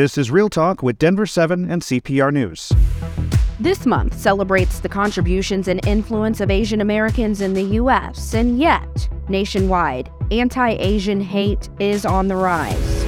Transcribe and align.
This 0.00 0.16
is 0.16 0.30
Real 0.30 0.48
Talk 0.48 0.82
with 0.82 0.98
Denver 0.98 1.26
7 1.26 1.70
and 1.70 1.82
CPR 1.82 2.32
News. 2.32 2.72
This 3.60 3.84
month 3.84 4.18
celebrates 4.18 4.80
the 4.80 4.88
contributions 4.88 5.68
and 5.68 5.86
influence 5.86 6.40
of 6.40 6.50
Asian 6.50 6.80
Americans 6.80 7.42
in 7.42 7.52
the 7.52 7.62
U.S., 7.62 8.32
and 8.32 8.58
yet, 8.58 9.06
nationwide, 9.28 10.10
anti 10.30 10.70
Asian 10.70 11.20
hate 11.20 11.68
is 11.80 12.06
on 12.06 12.28
the 12.28 12.36
rise. 12.36 13.04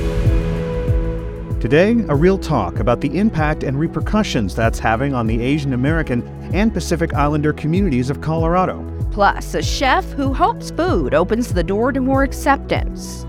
Today, 1.63 1.93
a 2.11 2.15
real 2.15 2.37
talk 2.37 2.79
about 2.79 3.01
the 3.01 3.19
impact 3.19 3.63
and 3.63 3.81
repercussions 3.81 4.55
that's 4.55 4.79
having 4.79 5.15
on 5.15 5.27
the 5.27 5.41
Asian 5.41 5.73
American 5.73 6.23
and 6.53 6.75
Pacific 6.75 7.15
Islander 7.15 7.55
communities 7.55 8.11
of 8.11 8.21
Colorado. 8.21 8.87
Plus, 9.13 9.55
a 9.55 9.63
chef 9.63 10.05
who 10.11 10.35
hopes 10.35 10.71
food 10.71 11.15
opens 11.15 11.55
the 11.55 11.65
door 11.65 11.91
to 11.91 12.03
more 12.03 12.23
acceptance. 12.23 13.25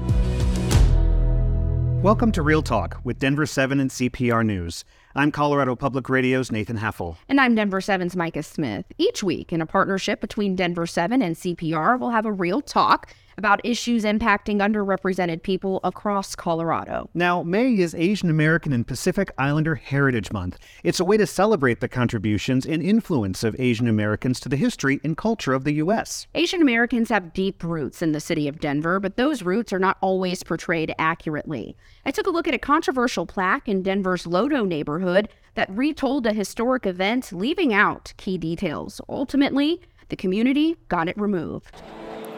Welcome 2.03 2.33
to 2.33 2.41
Real 2.41 2.61
Talk 2.61 2.99
with 3.05 3.17
Denver 3.17 3.45
7 3.45 3.79
and 3.79 3.89
CPR 3.89 4.45
News. 4.45 4.83
I'm 5.15 5.31
Colorado 5.31 5.73
Public 5.73 6.09
Radio's 6.09 6.51
Nathan 6.51 6.79
Heffel. 6.79 7.15
And 7.29 7.39
I'm 7.39 7.55
Denver 7.55 7.79
7's 7.79 8.13
Micah 8.13 8.43
Smith. 8.43 8.85
Each 8.97 9.23
week, 9.23 9.53
in 9.53 9.61
a 9.61 9.65
partnership 9.65 10.19
between 10.19 10.57
Denver 10.57 10.85
7 10.85 11.21
and 11.21 11.37
CPR, 11.37 11.97
we'll 11.97 12.09
have 12.09 12.25
a 12.25 12.31
real 12.33 12.59
talk 12.59 13.15
about 13.37 13.61
issues 13.63 14.03
impacting 14.03 14.59
underrepresented 14.59 15.43
people 15.43 15.79
across 15.83 16.35
Colorado. 16.35 17.09
Now, 17.13 17.43
May 17.43 17.77
is 17.77 17.95
Asian 17.95 18.29
American 18.29 18.73
and 18.73 18.85
Pacific 18.85 19.31
Islander 19.37 19.75
Heritage 19.75 20.31
Month. 20.31 20.59
It's 20.83 20.99
a 20.99 21.05
way 21.05 21.17
to 21.17 21.27
celebrate 21.27 21.79
the 21.79 21.87
contributions 21.87 22.65
and 22.65 22.81
influence 22.81 23.43
of 23.43 23.55
Asian 23.59 23.87
Americans 23.87 24.39
to 24.41 24.49
the 24.49 24.55
history 24.55 24.99
and 25.03 25.17
culture 25.17 25.53
of 25.53 25.63
the 25.63 25.73
U.S. 25.73 26.27
Asian 26.35 26.61
Americans 26.61 27.09
have 27.09 27.33
deep 27.33 27.63
roots 27.63 28.01
in 28.01 28.11
the 28.11 28.19
city 28.19 28.47
of 28.47 28.59
Denver, 28.59 28.99
but 28.99 29.17
those 29.17 29.43
roots 29.43 29.73
are 29.73 29.79
not 29.79 29.97
always 30.01 30.43
portrayed 30.43 30.93
accurately. 30.99 31.75
I 32.05 32.11
took 32.11 32.27
a 32.27 32.31
look 32.31 32.47
at 32.47 32.53
a 32.53 32.59
controversial 32.59 33.25
plaque 33.25 33.67
in 33.67 33.83
Denver's 33.83 34.25
Lodo 34.25 34.67
neighborhood 34.67 35.29
that 35.55 35.69
retold 35.69 36.25
a 36.25 36.33
historic 36.33 36.85
event, 36.85 37.31
leaving 37.31 37.73
out 37.73 38.13
key 38.17 38.37
details. 38.37 38.99
Ultimately, 39.07 39.81
the 40.09 40.15
community 40.15 40.75
got 40.89 41.07
it 41.07 41.17
removed. 41.17 41.81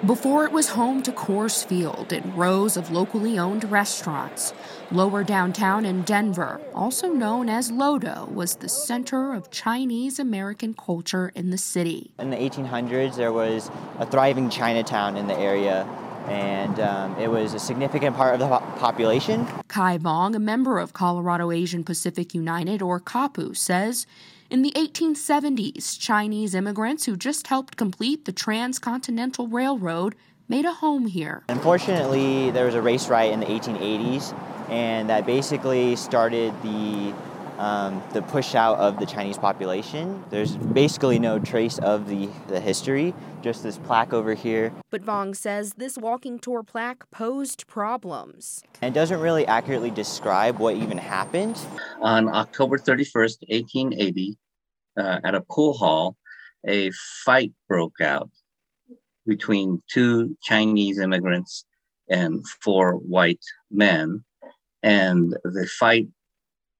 Before 0.03 0.43
it 0.43 0.51
was 0.51 0.69
home 0.69 1.01
to 1.03 1.11
Coors 1.11 1.65
Field 1.65 2.11
and 2.11 2.37
rows 2.37 2.75
of 2.75 2.91
locally 2.91 3.39
owned 3.39 3.63
restaurants, 3.71 4.53
lower 4.91 5.23
downtown 5.23 5.85
in 5.85 6.01
Denver, 6.01 6.59
also 6.75 7.07
known 7.07 7.47
as 7.47 7.71
Lodo, 7.71 8.31
was 8.31 8.57
the 8.57 8.67
center 8.67 9.33
of 9.33 9.49
Chinese 9.51 10.19
American 10.19 10.73
culture 10.73 11.31
in 11.33 11.49
the 11.49 11.57
city. 11.57 12.11
In 12.19 12.29
the 12.29 12.35
1800s, 12.35 13.15
there 13.15 13.31
was 13.31 13.71
a 13.97 14.05
thriving 14.05 14.49
Chinatown 14.49 15.15
in 15.15 15.27
the 15.27 15.37
area, 15.37 15.83
and 16.27 16.77
um, 16.81 17.17
it 17.17 17.31
was 17.31 17.53
a 17.53 17.59
significant 17.59 18.17
part 18.17 18.33
of 18.33 18.41
the 18.41 18.47
population. 18.77 19.47
Kai 19.69 19.97
Vong, 19.97 20.35
a 20.35 20.39
member 20.39 20.77
of 20.77 20.91
Colorado 20.91 21.51
Asian 21.51 21.85
Pacific 21.85 22.35
United, 22.35 22.81
or 22.81 22.99
CAPU, 22.99 23.55
says 23.55 24.05
in 24.49 24.61
the 24.61 24.71
1870s, 24.71 25.99
Chinese 25.99 26.53
immigrants 26.53 27.05
who 27.05 27.15
just 27.15 27.47
helped 27.47 27.77
complete 27.77 28.25
the 28.25 28.31
Transcontinental 28.31 29.47
Railroad 29.47 30.15
made 30.47 30.65
a 30.65 30.73
home 30.73 31.07
here. 31.07 31.43
Unfortunately, 31.49 32.51
there 32.51 32.65
was 32.65 32.75
a 32.75 32.81
race 32.81 33.09
riot 33.09 33.33
in 33.33 33.39
the 33.39 33.47
1880s, 33.47 34.37
and 34.69 35.09
that 35.09 35.25
basically 35.25 35.95
started 35.95 36.53
the 36.61 37.13
um, 37.57 38.03
the 38.13 38.21
push 38.21 38.55
out 38.55 38.77
of 38.77 38.99
the 38.99 39.05
Chinese 39.05 39.37
population. 39.37 40.23
There's 40.29 40.55
basically 40.57 41.19
no 41.19 41.39
trace 41.39 41.77
of 41.79 42.07
the, 42.07 42.29
the 42.47 42.59
history, 42.59 43.13
just 43.41 43.63
this 43.63 43.77
plaque 43.77 44.13
over 44.13 44.33
here. 44.33 44.73
But 44.89 45.03
Vong 45.03 45.35
says 45.35 45.73
this 45.77 45.97
walking 45.97 46.39
tour 46.39 46.63
plaque 46.63 47.09
posed 47.11 47.67
problems. 47.67 48.63
And 48.81 48.93
doesn't 48.93 49.19
really 49.19 49.45
accurately 49.47 49.91
describe 49.91 50.59
what 50.59 50.75
even 50.75 50.97
happened. 50.97 51.59
On 52.01 52.27
October 52.27 52.77
31st, 52.77 53.37
1880, 53.49 54.37
uh, 54.97 55.19
at 55.23 55.35
a 55.35 55.41
pool 55.41 55.73
hall, 55.73 56.17
a 56.67 56.91
fight 57.23 57.51
broke 57.67 58.01
out 58.01 58.29
between 59.25 59.81
two 59.91 60.37
Chinese 60.43 60.99
immigrants 60.99 61.65
and 62.09 62.45
four 62.61 62.93
white 62.93 63.43
men. 63.71 64.23
And 64.83 65.35
the 65.43 65.67
fight 65.79 66.07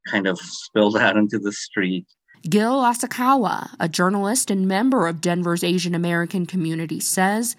kind 0.08 0.28
of 0.28 0.40
spilled 0.40 0.98
out 0.98 1.18
into 1.18 1.40
the 1.40 1.52
street. 1.52 2.06
Gil 2.48 2.82
Asakawa, 2.82 3.76
a 3.80 3.90
journalist 3.90 4.52
and 4.52 4.68
member 4.68 5.08
of 5.08 5.20
Denver's 5.20 5.64
Asian 5.64 5.96
American 5.96 6.46
community, 6.46 7.00
says 7.00 7.56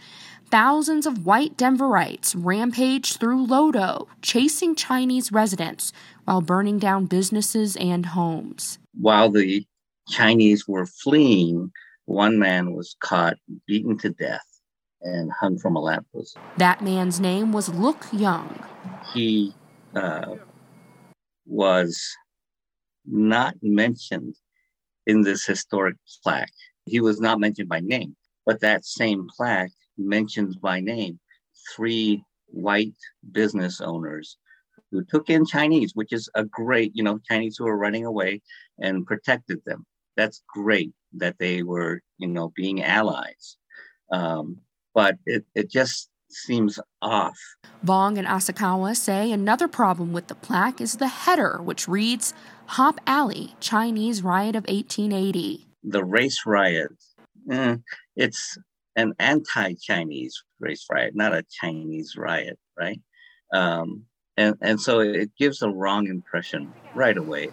thousands 0.48 1.06
of 1.06 1.26
white 1.26 1.56
Denverites 1.56 2.34
rampaged 2.36 3.18
through 3.18 3.46
Lodo, 3.46 4.06
chasing 4.22 4.76
Chinese 4.76 5.32
residents 5.32 5.92
while 6.24 6.40
burning 6.40 6.78
down 6.78 7.06
businesses 7.06 7.76
and 7.76 8.06
homes. 8.06 8.78
While 8.94 9.30
the 9.30 9.66
Chinese 10.08 10.68
were 10.68 10.86
fleeing, 10.86 11.72
one 12.04 12.38
man 12.38 12.72
was 12.72 12.94
caught, 13.00 13.36
beaten 13.66 13.98
to 13.98 14.10
death, 14.10 14.46
and 15.02 15.32
hung 15.32 15.58
from 15.58 15.74
a 15.74 15.80
lamppost. 15.80 16.38
That 16.58 16.80
man's 16.80 17.18
name 17.18 17.52
was 17.52 17.68
Look 17.68 18.06
Young. 18.12 18.64
He 19.12 19.52
uh, 19.96 20.36
was 21.44 22.16
not 23.06 23.54
mentioned 23.62 24.36
in 25.06 25.22
this 25.22 25.44
historic 25.44 25.96
plaque. 26.22 26.52
He 26.84 27.00
was 27.00 27.20
not 27.20 27.40
mentioned 27.40 27.68
by 27.68 27.80
name, 27.80 28.16
but 28.44 28.60
that 28.60 28.84
same 28.84 29.28
plaque 29.36 29.72
mentions 29.98 30.56
by 30.56 30.80
name 30.80 31.18
three 31.74 32.22
white 32.46 32.94
business 33.32 33.80
owners 33.80 34.36
who 34.90 35.04
took 35.04 35.28
in 35.28 35.44
Chinese, 35.44 35.92
which 35.94 36.12
is 36.12 36.28
a 36.34 36.44
great, 36.44 36.92
you 36.94 37.02
know, 37.02 37.18
Chinese 37.28 37.56
who 37.56 37.64
were 37.64 37.76
running 37.76 38.04
away 38.04 38.40
and 38.78 39.06
protected 39.06 39.60
them. 39.66 39.84
That's 40.16 40.42
great 40.48 40.92
that 41.14 41.36
they 41.38 41.62
were, 41.62 42.00
you 42.18 42.28
know, 42.28 42.52
being 42.54 42.82
allies. 42.82 43.56
Um, 44.12 44.58
but 44.94 45.16
it, 45.26 45.44
it 45.54 45.70
just 45.70 46.08
seems 46.36 46.78
off. 47.02 47.36
Vong 47.84 48.19
and 48.19 48.26
Asakawa 48.26 48.97
say 48.97 49.32
another 49.32 49.69
problem 49.69 50.12
with 50.12 50.28
the 50.28 50.34
plaque 50.34 50.80
is 50.80 50.97
the 50.97 51.08
header, 51.08 51.60
which 51.62 51.88
reads 51.88 52.34
Hop 52.66 53.00
Alley, 53.06 53.54
Chinese 53.60 54.22
Riot 54.22 54.56
of 54.56 54.64
1880. 54.64 55.66
The 55.84 56.04
race 56.04 56.42
riot, 56.47 56.92
eh, 57.50 57.76
it's 58.16 58.58
an 58.97 59.14
anti 59.19 59.74
Chinese 59.74 60.42
race 60.58 60.86
riot, 60.91 61.14
not 61.14 61.34
a 61.34 61.44
Chinese 61.60 62.14
riot, 62.16 62.58
right? 62.78 63.00
Um, 63.53 64.04
and, 64.36 64.56
and 64.60 64.80
so 64.80 65.00
it 65.00 65.30
gives 65.38 65.62
a 65.62 65.68
wrong 65.68 66.08
impression 66.08 66.72
right 66.94 67.16
away. 67.16 67.50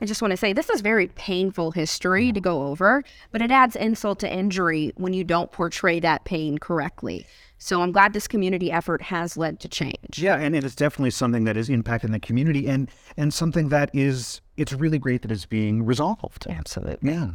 I 0.00 0.06
just 0.06 0.22
want 0.22 0.30
to 0.30 0.36
say 0.36 0.52
this 0.52 0.70
is 0.70 0.80
very 0.80 1.08
painful 1.08 1.72
history 1.72 2.32
to 2.32 2.40
go 2.40 2.68
over, 2.68 3.02
but 3.32 3.42
it 3.42 3.50
adds 3.50 3.74
insult 3.74 4.20
to 4.20 4.32
injury 4.32 4.92
when 4.96 5.12
you 5.12 5.24
don't 5.24 5.50
portray 5.50 5.98
that 6.00 6.24
pain 6.24 6.58
correctly. 6.58 7.26
So 7.58 7.82
I'm 7.82 7.90
glad 7.90 8.12
this 8.12 8.28
community 8.28 8.70
effort 8.70 9.02
has 9.02 9.36
led 9.36 9.58
to 9.60 9.68
change. 9.68 10.18
Yeah, 10.18 10.36
and 10.36 10.54
it 10.54 10.62
is 10.62 10.76
definitely 10.76 11.10
something 11.10 11.44
that 11.44 11.56
is 11.56 11.68
impacting 11.68 12.12
the 12.12 12.20
community 12.20 12.68
and 12.68 12.88
and 13.16 13.34
something 13.34 13.70
that 13.70 13.90
is 13.92 14.40
it's 14.56 14.72
really 14.72 14.98
great 14.98 15.22
that 15.22 15.32
it's 15.32 15.46
being 15.46 15.84
resolved. 15.84 16.46
Absolutely. 16.48 17.10
Yeah. 17.10 17.30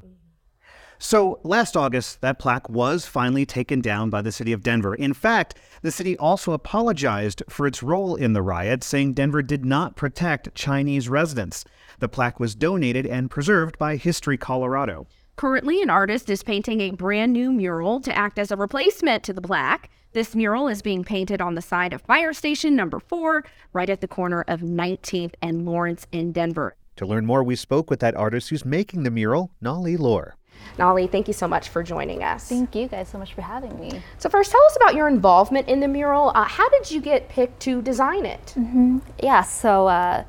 So 1.04 1.42
last 1.44 1.76
August, 1.76 2.22
that 2.22 2.40
plaque 2.40 2.70
was 2.70 3.06
finally 3.06 3.46
taken 3.46 3.82
down 3.82 4.10
by 4.10 4.22
the 4.22 4.32
city 4.32 4.54
of 4.54 4.64
Denver. 4.64 4.96
In 4.96 5.14
fact, 5.14 5.56
the 5.82 5.92
city 5.92 6.18
also 6.18 6.54
apologized 6.54 7.44
for 7.50 7.68
its 7.68 7.84
role 7.84 8.16
in 8.16 8.32
the 8.32 8.42
riot, 8.42 8.86
saying 8.86 9.12
Denver 9.12 9.42
did 9.42 9.66
not 9.66 9.98
protect 9.98 10.56
Chinese 10.56 11.10
residents. 11.10 11.66
The 12.00 12.08
plaque 12.08 12.40
was 12.40 12.56
donated 12.56 13.06
and 13.06 13.30
preserved 13.30 13.78
by 13.78 13.98
History 13.98 14.38
Colorado. 14.38 15.06
Currently, 15.36 15.82
an 15.82 15.90
artist 15.90 16.30
is 16.30 16.42
painting 16.42 16.80
a 16.80 16.92
brand 16.92 17.34
new 17.34 17.52
mural 17.52 18.00
to 18.00 18.18
act 18.18 18.40
as 18.40 18.50
a 18.50 18.56
replacement 18.56 19.24
to 19.26 19.34
the 19.34 19.42
plaque. 19.42 19.90
This 20.14 20.34
mural 20.34 20.70
is 20.70 20.82
being 20.82 21.04
painted 21.04 21.42
on 21.42 21.56
the 21.56 21.62
side 21.62 21.92
of 21.92 22.02
Fire 22.04 22.32
Station 22.32 22.78
number 22.78 23.02
4, 23.02 23.44
right 23.74 23.90
at 23.90 24.00
the 24.00 24.08
corner 24.08 24.46
of 24.48 24.62
19th 24.62 25.34
and 25.42 25.66
Lawrence 25.66 26.08
in 26.14 26.32
Denver. 26.32 26.78
To 26.96 27.06
learn 27.06 27.26
more, 27.26 27.44
we 27.44 27.58
spoke 27.58 27.90
with 27.90 28.00
that 28.00 28.16
artist 28.16 28.52
who's 28.52 28.64
making 28.64 29.04
the 29.04 29.12
mural, 29.12 29.52
Nolly 29.60 29.98
Lor. 29.98 30.38
Nolly, 30.78 31.08
thank 31.08 31.28
you 31.28 31.34
so 31.34 31.48
much 31.48 31.70
for 31.70 31.84
joining 31.84 32.24
us. 32.24 32.50
Thank 32.50 32.76
you 32.76 32.88
guys 32.88 33.10
so 33.10 33.18
much 33.18 33.34
for 33.34 33.42
having 33.42 33.80
me. 33.80 34.02
So, 34.18 34.30
first, 34.30 34.52
tell 34.52 34.64
us 34.66 34.76
about 34.76 34.96
your 34.96 35.08
involvement 35.08 35.68
in 35.68 35.80
the 35.80 35.88
mural. 35.88 36.32
Uh, 36.34 36.46
how 36.46 36.68
did 36.70 36.90
you 36.90 37.00
get 37.00 37.30
picked 37.30 37.60
to 37.62 37.82
design 37.82 38.26
it? 38.26 38.54
Mm-hmm. 38.58 39.00
Yeah, 39.22 39.44
so 39.44 39.88
uh, 39.88 40.24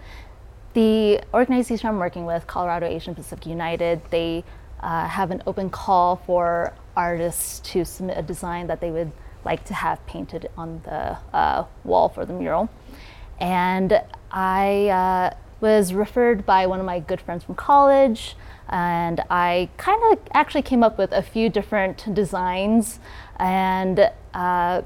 the 0.75 1.23
organization 1.33 1.89
I'm 1.89 1.99
working 1.99 2.27
with, 2.27 2.47
Colorado 2.47 2.87
Asian 2.87 3.15
Pacific 3.15 3.47
United, 3.47 4.03
they 4.11 4.45
uh, 4.81 5.09
have 5.09 5.31
an 5.31 5.43
open 5.47 5.71
call 5.71 6.17
for 6.17 6.75
artists 6.97 7.61
to 7.71 7.85
submit 7.85 8.19
a 8.19 8.23
design 8.23 8.67
that 8.67 8.81
they 8.81 8.91
would 8.91 9.13
like 9.45 9.65
to 9.65 9.75
have 9.75 10.05
painted 10.07 10.51
on 10.57 10.81
the 10.85 11.17
uh, 11.33 11.65
wall 11.85 12.09
for 12.09 12.25
the 12.25 12.33
mural. 12.33 12.69
And 13.41 14.01
I 14.31 14.89
uh, 14.89 15.37
was 15.61 15.95
referred 15.95 16.45
by 16.45 16.67
one 16.67 16.81
of 16.81 16.87
my 16.87 17.01
good 17.01 17.21
friends 17.21 17.45
from 17.45 17.55
college 17.55 18.37
and 18.69 19.21
I 19.31 19.69
kind 19.77 20.01
of 20.13 20.19
actually 20.33 20.63
came 20.63 20.83
up 20.83 20.99
with 20.99 21.13
a 21.13 21.23
few 21.23 21.49
different 21.49 22.13
designs 22.15 22.99
and 23.37 24.11
uh, 24.33 24.83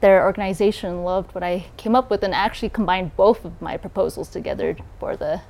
their 0.00 0.24
organization 0.24 1.04
loved 1.04 1.34
what 1.34 1.44
I 1.44 1.66
came 1.76 1.94
up 1.94 2.10
with 2.10 2.22
and 2.22 2.34
actually 2.34 2.68
combined 2.68 3.16
both 3.16 3.44
of 3.44 3.60
my 3.60 3.76
proposals 3.76 4.28
together 4.28 4.76
for 4.98 5.16
the 5.16 5.40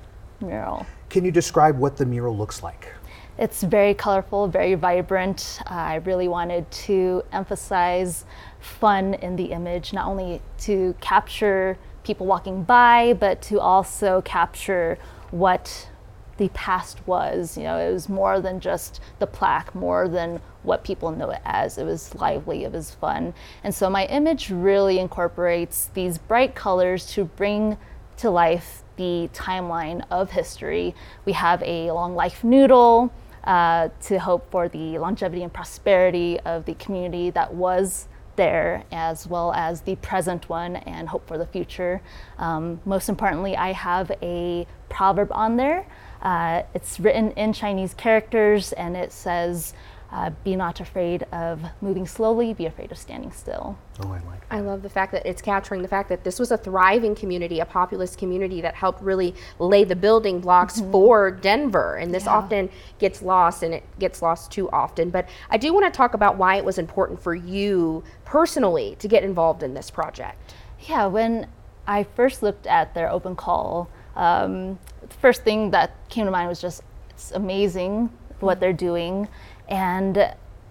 mural. 0.40 0.87
Can 1.08 1.25
you 1.25 1.31
describe 1.31 1.78
what 1.78 1.96
the 1.96 2.06
mural 2.06 2.37
looks 2.37 2.62
like? 2.62 2.93
It's 3.38 3.62
very 3.62 3.94
colorful, 3.94 4.46
very 4.48 4.75
vibrant. 4.75 5.58
Uh, 5.66 5.75
I 5.75 5.94
really 5.96 6.28
wanted 6.28 6.70
to 6.70 7.22
emphasize 7.32 8.26
fun 8.60 9.14
in 9.14 9.37
the 9.37 9.46
image, 9.46 9.93
not 9.93 10.06
only 10.06 10.43
to 10.60 10.94
capture 11.00 11.78
people 12.05 12.26
walking 12.26 12.62
by, 12.62 13.14
but 13.14 13.40
to 13.43 13.58
also 13.58 14.20
capture 14.22 14.98
what 15.31 15.88
the 16.37 16.49
past 16.50 17.06
was. 17.06 17.56
You 17.56 17.64
know, 17.64 17.79
it 17.79 17.93
was 17.93 18.08
more 18.08 18.40
than 18.40 18.61
just 18.61 19.00
the 19.19 19.26
plaque, 19.26 19.75
more 19.75 20.08
than 20.08 20.40
what 20.62 20.84
people 20.84 21.11
know 21.11 21.31
it 21.31 21.40
as. 21.44 21.79
It 21.79 21.84
was 21.84 22.14
lively, 22.14 22.64
it 22.64 22.73
was 22.73 22.94
fun. 22.94 23.34
And 23.64 23.75
so 23.75 23.90
my 23.90 24.06
image 24.06 24.50
really 24.50 24.99
incorporates 24.99 25.90
these 25.94 26.19
bright 26.19 26.55
colors 26.55 27.06
to 27.12 27.25
bring 27.25 27.76
to 28.19 28.31
life 28.31 28.82
the 28.96 29.29
timeline 29.32 30.05
of 30.11 30.31
history. 30.31 30.94
We 31.25 31.32
have 31.32 31.62
a 31.62 31.90
long 31.90 32.14
life 32.14 32.44
noodle 32.44 33.12
uh, 33.44 33.88
to 34.02 34.19
hope 34.19 34.50
for 34.50 34.69
the 34.69 34.99
longevity 34.99 35.43
and 35.43 35.52
prosperity 35.52 36.38
of 36.40 36.64
the 36.64 36.75
community 36.75 37.31
that 37.31 37.55
was 37.55 38.06
there, 38.37 38.84
as 38.93 39.26
well 39.26 39.52
as 39.52 39.82
the 39.82 39.96
present 39.96 40.49
one 40.49 40.76
and 40.76 41.08
hope 41.08 41.26
for 41.26 41.38
the 41.38 41.46
future. 41.46 42.00
Um, 42.38 42.81
most 42.84 43.08
importantly, 43.08 43.56
I 43.56 43.73
have 43.73 44.11
a 44.23 44.67
proverb 44.88 45.31
on 45.32 45.56
there. 45.56 45.87
Uh, 46.20 46.62
it's 46.75 47.00
written 47.00 47.32
in 47.32 47.52
Chinese 47.52 47.94
characters 47.94 48.73
and 48.73 48.96
it 48.96 49.12
says, 49.12 49.75
uh, 50.12 50.30
be 50.44 50.54
not 50.54 50.78
afraid 50.78 51.22
of 51.32 51.62
moving 51.80 52.06
slowly, 52.06 52.52
be 52.52 52.66
afraid 52.66 52.92
of 52.92 52.98
standing 52.98 53.32
still. 53.32 53.78
Oh, 54.00 54.08
I 54.08 54.20
like 54.26 54.40
that. 54.40 54.46
I 54.50 54.60
love 54.60 54.82
the 54.82 54.90
fact 54.90 55.12
that 55.12 55.24
it's 55.24 55.40
capturing 55.40 55.80
the 55.80 55.88
fact 55.88 56.10
that 56.10 56.22
this 56.22 56.38
was 56.38 56.50
a 56.50 56.58
thriving 56.58 57.14
community, 57.14 57.60
a 57.60 57.64
populous 57.64 58.14
community 58.14 58.60
that 58.60 58.74
helped 58.74 59.02
really 59.02 59.34
lay 59.58 59.84
the 59.84 59.96
building 59.96 60.40
blocks 60.40 60.80
mm-hmm. 60.80 60.92
for 60.92 61.30
Denver. 61.30 61.96
And 61.96 62.14
this 62.14 62.26
yeah. 62.26 62.34
often 62.34 62.70
gets 62.98 63.22
lost 63.22 63.62
and 63.62 63.72
it 63.72 63.84
gets 63.98 64.20
lost 64.20 64.52
too 64.52 64.68
often. 64.70 65.08
But 65.08 65.30
I 65.48 65.56
do 65.56 65.72
want 65.72 65.86
to 65.86 65.96
talk 65.96 66.12
about 66.12 66.36
why 66.36 66.56
it 66.56 66.64
was 66.64 66.78
important 66.78 67.22
for 67.22 67.34
you 67.34 68.04
personally 68.26 68.96
to 68.98 69.08
get 69.08 69.24
involved 69.24 69.62
in 69.62 69.72
this 69.72 69.90
project. 69.90 70.54
Yeah, 70.88 71.06
when 71.06 71.46
I 71.86 72.02
first 72.02 72.42
looked 72.42 72.66
at 72.66 72.92
their 72.92 73.10
open 73.10 73.34
call, 73.34 73.88
um, 74.14 74.78
the 75.00 75.14
first 75.20 75.42
thing 75.42 75.70
that 75.70 75.92
came 76.10 76.26
to 76.26 76.30
mind 76.30 76.50
was 76.50 76.60
just 76.60 76.82
it's 77.10 77.32
amazing 77.32 78.10
what 78.40 78.60
they're 78.60 78.72
doing 78.72 79.28
and 79.68 80.16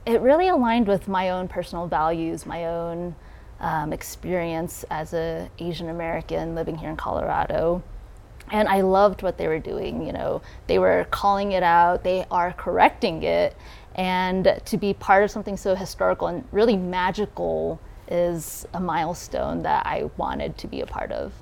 it 0.06 0.22
really 0.22 0.48
aligned 0.48 0.88
with 0.88 1.08
my 1.08 1.30
own 1.30 1.48
personal 1.48 1.88
values, 1.88 2.46
my 2.46 2.66
own 2.66 3.16
um, 3.60 3.94
experience 3.94 4.84
as 4.90 5.14
a 5.14 5.50
Asian 5.60 5.90
American 5.90 6.56
living 6.56 6.78
here 6.78 6.90
in 6.90 6.98
Colorado. 6.98 7.84
And 8.52 8.68
I 8.68 8.82
loved 8.82 9.22
what 9.22 9.38
they 9.38 9.48
were 9.48 9.60
doing. 9.60 10.06
You 10.06 10.14
know, 10.14 10.42
they 10.68 10.80
were 10.80 11.06
calling 11.12 11.54
it 11.54 11.64
out, 11.64 12.04
they 12.04 12.26
are 12.32 12.54
correcting 12.54 13.24
it, 13.24 13.56
and 13.96 14.60
to 14.66 14.78
be 14.78 14.94
part 14.94 15.24
of 15.24 15.32
something 15.32 15.58
so 15.58 15.76
historical 15.76 16.28
and 16.28 16.44
really 16.52 16.76
magical 16.76 17.80
is 18.08 18.66
a 18.74 18.80
milestone 18.80 19.64
that 19.64 19.86
I 19.86 20.10
wanted 20.18 20.58
to 20.58 20.68
be 20.68 20.82
a 20.82 20.86
part 20.86 21.12
of. 21.12 21.34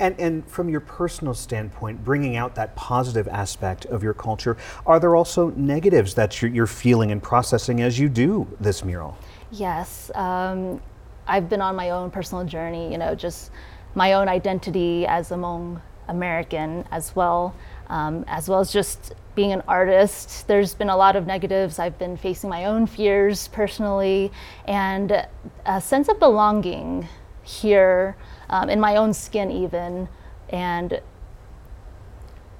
And, 0.00 0.18
and 0.18 0.46
from 0.48 0.68
your 0.68 0.80
personal 0.80 1.34
standpoint, 1.34 2.02
bringing 2.04 2.36
out 2.36 2.56
that 2.56 2.74
positive 2.74 3.28
aspect 3.28 3.86
of 3.86 4.02
your 4.02 4.14
culture, 4.14 4.56
are 4.86 4.98
there 4.98 5.14
also 5.14 5.50
negatives 5.50 6.14
that 6.14 6.42
you're, 6.42 6.50
you're 6.50 6.66
feeling 6.66 7.12
and 7.12 7.22
processing 7.22 7.80
as 7.80 7.98
you 7.98 8.08
do 8.08 8.48
this 8.58 8.84
mural? 8.84 9.16
Yes. 9.52 10.10
Um, 10.14 10.82
I've 11.26 11.48
been 11.48 11.60
on 11.60 11.76
my 11.76 11.90
own 11.90 12.10
personal 12.10 12.44
journey, 12.44 12.90
you 12.90 12.98
know, 12.98 13.14
just 13.14 13.50
my 13.94 14.14
own 14.14 14.28
identity 14.28 15.06
as 15.06 15.30
a 15.30 15.36
Hmong 15.36 15.80
American 16.08 16.84
as 16.90 17.14
well, 17.14 17.54
um, 17.88 18.24
as 18.26 18.48
well 18.48 18.60
as 18.60 18.72
just 18.72 19.14
being 19.34 19.52
an 19.52 19.62
artist. 19.66 20.46
There's 20.46 20.74
been 20.74 20.90
a 20.90 20.96
lot 20.96 21.16
of 21.16 21.26
negatives. 21.26 21.78
I've 21.78 21.98
been 21.98 22.16
facing 22.16 22.50
my 22.50 22.66
own 22.66 22.86
fears 22.86 23.48
personally, 23.48 24.30
and 24.66 25.26
a 25.66 25.80
sense 25.80 26.08
of 26.08 26.18
belonging 26.18 27.08
here 27.42 28.16
um, 28.50 28.70
in 28.70 28.80
my 28.80 28.96
own 28.96 29.12
skin, 29.12 29.50
even. 29.50 30.08
And 30.48 31.00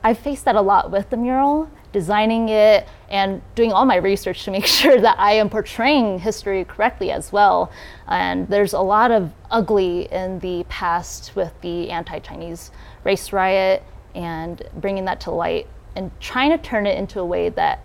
I've 0.03 0.19
faced 0.19 0.45
that 0.45 0.55
a 0.55 0.61
lot 0.61 0.91
with 0.91 1.09
the 1.11 1.17
mural, 1.17 1.71
designing 1.93 2.51
it 2.51 2.87
and 3.09 3.41
doing 3.55 3.73
all 3.73 3.87
my 3.87 3.97
research 3.97 4.45
to 4.45 4.51
make 4.51 4.67
sure 4.81 5.01
that 5.01 5.19
I 5.19 5.33
am 5.33 5.49
portraying 5.49 6.19
history 6.19 6.65
correctly 6.65 7.11
as 7.11 7.33
well. 7.33 7.73
And 8.07 8.49
there's 8.49 8.75
a 8.75 8.81
lot 8.81 9.11
of 9.11 9.33
ugly 9.51 10.13
in 10.13 10.41
the 10.41 10.65
past 10.69 11.35
with 11.35 11.53
the 11.63 11.91
anti 11.91 12.19
Chinese 12.19 12.71
race 13.03 13.33
riot 13.33 13.83
and 14.15 14.63
bringing 14.77 15.07
that 15.07 15.21
to 15.23 15.31
light 15.31 15.67
and 15.97 16.11
trying 16.21 16.51
to 16.51 16.59
turn 16.59 16.87
it 16.87 16.99
into 16.99 17.21
a 17.21 17.25
way 17.25 17.49
that 17.49 17.85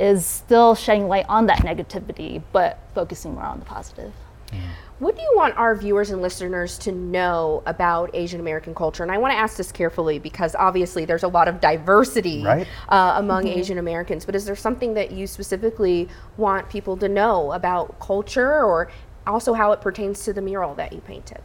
is 0.00 0.26
still 0.26 0.74
shedding 0.74 1.06
light 1.06 1.26
on 1.28 1.46
that 1.46 1.58
negativity, 1.58 2.42
but 2.50 2.78
focusing 2.94 3.34
more 3.34 3.44
on 3.44 3.60
the 3.60 3.64
positive. 3.64 4.12
Mm. 4.48 4.58
What 4.98 5.16
do 5.16 5.22
you 5.22 5.32
want 5.34 5.56
our 5.56 5.74
viewers 5.74 6.10
and 6.10 6.22
listeners 6.22 6.78
to 6.78 6.92
know 6.92 7.62
about 7.66 8.10
Asian 8.14 8.40
American 8.40 8.74
culture? 8.74 9.02
And 9.02 9.10
I 9.10 9.18
want 9.18 9.32
to 9.32 9.38
ask 9.38 9.56
this 9.56 9.72
carefully 9.72 10.18
because 10.18 10.54
obviously 10.54 11.04
there's 11.04 11.24
a 11.24 11.28
lot 11.28 11.48
of 11.48 11.60
diversity 11.60 12.44
right. 12.44 12.66
uh, 12.88 13.14
among 13.16 13.44
mm-hmm. 13.44 13.58
Asian 13.58 13.78
Americans. 13.78 14.24
But 14.24 14.36
is 14.36 14.44
there 14.44 14.54
something 14.54 14.94
that 14.94 15.10
you 15.10 15.26
specifically 15.26 16.08
want 16.36 16.68
people 16.68 16.96
to 16.98 17.08
know 17.08 17.52
about 17.52 17.98
culture 17.98 18.64
or 18.64 18.90
also 19.26 19.54
how 19.54 19.72
it 19.72 19.80
pertains 19.80 20.24
to 20.24 20.32
the 20.32 20.42
mural 20.42 20.74
that 20.76 20.92
you 20.92 21.00
painted? 21.00 21.40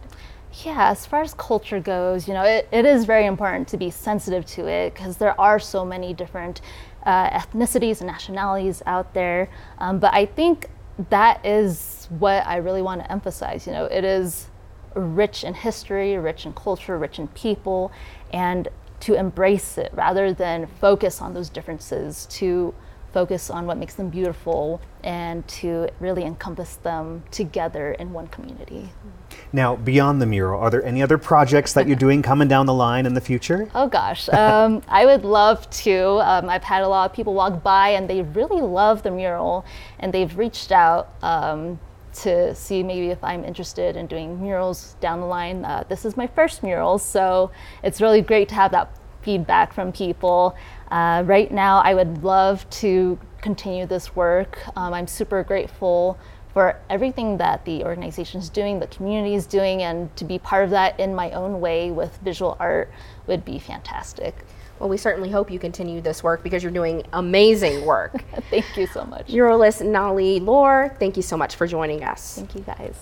Yeah, 0.63 0.89
as 0.89 1.05
far 1.05 1.21
as 1.21 1.33
culture 1.33 1.79
goes, 1.79 2.27
you 2.27 2.33
know, 2.33 2.43
it, 2.43 2.67
it 2.71 2.85
is 2.85 3.05
very 3.05 3.25
important 3.25 3.67
to 3.69 3.77
be 3.77 3.89
sensitive 3.89 4.45
to 4.47 4.67
it 4.67 4.93
because 4.93 5.17
there 5.17 5.39
are 5.39 5.59
so 5.59 5.83
many 5.83 6.13
different 6.13 6.61
uh, 7.03 7.29
ethnicities 7.29 8.01
and 8.01 8.07
nationalities 8.07 8.81
out 8.85 9.13
there. 9.13 9.49
Um, 9.77 9.99
but 9.99 10.13
I 10.13 10.25
think 10.25 10.67
that 11.09 11.45
is 11.45 12.07
what 12.17 12.45
I 12.45 12.57
really 12.57 12.81
want 12.81 13.01
to 13.01 13.11
emphasize. 13.11 13.67
You 13.67 13.73
know, 13.73 13.85
it 13.85 14.03
is 14.03 14.47
rich 14.95 15.43
in 15.43 15.53
history, 15.53 16.17
rich 16.17 16.45
in 16.45 16.53
culture, 16.53 16.97
rich 16.97 17.19
in 17.19 17.27
people, 17.29 17.91
and 18.33 18.67
to 19.01 19.13
embrace 19.13 19.77
it 19.77 19.91
rather 19.93 20.33
than 20.33 20.65
focus 20.65 21.21
on 21.21 21.33
those 21.33 21.49
differences, 21.49 22.25
to 22.31 22.73
focus 23.13 23.49
on 23.49 23.65
what 23.65 23.77
makes 23.77 23.93
them 23.93 24.09
beautiful 24.09 24.81
and 25.03 25.47
to 25.47 25.89
really 25.99 26.23
encompass 26.23 26.75
them 26.77 27.23
together 27.31 27.91
in 27.93 28.11
one 28.11 28.27
community. 28.27 28.89
Now, 29.53 29.75
beyond 29.75 30.21
the 30.21 30.25
mural, 30.25 30.59
are 30.59 30.69
there 30.69 30.83
any 30.83 31.01
other 31.01 31.17
projects 31.17 31.73
that 31.73 31.87
you're 31.87 31.95
doing 31.95 32.21
coming 32.21 32.47
down 32.47 32.65
the 32.65 32.73
line 32.73 33.05
in 33.05 33.13
the 33.13 33.21
future? 33.21 33.69
Oh 33.73 33.87
gosh, 33.87 34.29
um, 34.29 34.81
I 34.87 35.05
would 35.05 35.23
love 35.23 35.69
to. 35.69 36.19
Um, 36.19 36.49
I've 36.49 36.63
had 36.63 36.83
a 36.83 36.87
lot 36.87 37.09
of 37.09 37.15
people 37.15 37.33
walk 37.33 37.63
by 37.63 37.89
and 37.89 38.09
they 38.09 38.21
really 38.21 38.61
love 38.61 39.03
the 39.03 39.11
mural 39.11 39.65
and 39.99 40.13
they've 40.13 40.35
reached 40.37 40.71
out. 40.71 41.13
Um, 41.21 41.79
to 42.13 42.55
see 42.55 42.81
maybe 42.81 43.09
if 43.09 43.23
I'm 43.23 43.45
interested 43.45 43.95
in 43.95 44.07
doing 44.07 44.41
murals 44.41 44.95
down 44.99 45.19
the 45.19 45.27
line. 45.27 45.63
Uh, 45.63 45.83
this 45.87 46.03
is 46.03 46.17
my 46.17 46.25
first 46.25 46.63
mural, 46.63 46.97
so 46.97 47.51
it's 47.83 48.01
really 48.01 48.21
great 48.21 48.49
to 48.49 48.55
have 48.55 48.71
that 48.71 48.97
feedback 49.21 49.73
from 49.73 49.91
people. 49.91 50.55
Uh, 50.89 51.21
right 51.25 51.51
now, 51.51 51.79
I 51.79 51.93
would 51.93 52.23
love 52.23 52.67
to 52.81 53.19
continue 53.41 53.85
this 53.85 54.15
work. 54.15 54.59
Um, 54.75 54.93
I'm 54.93 55.07
super 55.07 55.43
grateful 55.43 56.17
for 56.57 56.75
everything 56.89 57.37
that 57.37 57.63
the 57.65 57.83
organization 57.83 58.41
is 58.41 58.49
doing, 58.49 58.79
the 58.79 58.87
community 58.87 59.35
is 59.35 59.45
doing, 59.45 59.83
and 59.83 60.09
to 60.15 60.25
be 60.25 60.39
part 60.39 60.63
of 60.63 60.71
that 60.71 60.99
in 60.99 61.13
my 61.13 61.29
own 61.33 61.61
way 61.61 61.91
with 61.91 62.17
visual 62.23 62.57
art 62.59 62.91
would 63.27 63.45
be 63.45 63.59
fantastic. 63.59 64.33
Well, 64.79 64.89
we 64.89 64.97
certainly 64.97 65.29
hope 65.29 65.51
you 65.51 65.59
continue 65.59 66.01
this 66.01 66.23
work 66.23 66.41
because 66.41 66.63
you're 66.63 66.71
doing 66.71 67.03
amazing 67.13 67.85
work. 67.85 68.23
thank 68.49 68.75
you 68.75 68.87
so 68.87 69.05
much. 69.05 69.27
Muralist 69.27 69.83
Nali 69.83 70.43
Lor, 70.43 70.95
thank 70.97 71.15
you 71.15 71.21
so 71.21 71.37
much 71.37 71.53
for 71.53 71.67
joining 71.67 72.03
us. 72.03 72.37
Thank 72.37 72.55
you 72.55 72.61
guys. 72.61 72.95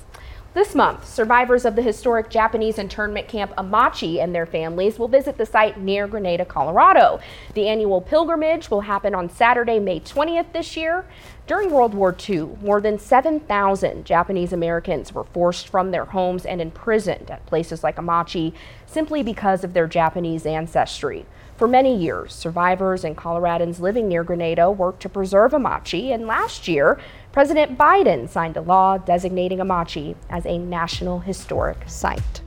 This 0.55 0.73
month, 0.73 1.05
survivors 1.05 1.65
of 1.65 1.75
the 1.75 1.81
historic 1.81 2.29
Japanese 2.29 2.79
internment 2.79 3.27
camp 3.27 3.51
Amache 3.57 4.23
and 4.23 4.33
their 4.33 4.45
families 4.45 4.97
will 4.97 5.09
visit 5.09 5.37
the 5.37 5.45
site 5.45 5.77
near 5.77 6.07
Granada, 6.07 6.45
Colorado. 6.45 7.19
The 7.55 7.67
annual 7.67 7.99
pilgrimage 7.99 8.71
will 8.71 8.79
happen 8.79 9.13
on 9.13 9.29
Saturday, 9.29 9.79
May 9.79 9.99
20th 9.99 10.53
this 10.53 10.77
year. 10.77 11.05
During 11.45 11.71
World 11.71 11.93
War 11.93 12.15
II, 12.17 12.51
more 12.61 12.79
than 12.79 12.97
7,000 12.97 14.05
Japanese 14.05 14.53
Americans 14.53 15.11
were 15.11 15.25
forced 15.25 15.67
from 15.67 15.91
their 15.91 16.05
homes 16.05 16.45
and 16.45 16.61
imprisoned 16.61 17.29
at 17.29 17.45
places 17.45 17.83
like 17.83 17.97
Amache 17.97 18.53
simply 18.85 19.23
because 19.23 19.65
of 19.65 19.73
their 19.73 19.87
Japanese 19.87 20.45
ancestry. 20.45 21.25
For 21.57 21.69
many 21.69 21.95
years, 21.95 22.33
survivors 22.33 23.05
and 23.05 23.15
Coloradans 23.15 23.79
living 23.79 24.09
near 24.09 24.25
Granada 24.25 24.69
worked 24.69 25.01
to 25.03 25.09
preserve 25.09 25.53
Amache, 25.53 26.13
and 26.13 26.27
last 26.27 26.67
year, 26.67 26.99
President 27.35 27.77
Biden 27.77 28.29
signed 28.29 28.55
a 28.55 28.61
law 28.61 28.97
designating 28.97 29.57
Amache 29.57 30.15
as 30.29 30.45
a 30.45 30.57
National 30.57 31.19
Historic 31.19 31.77
Site. 31.85 32.41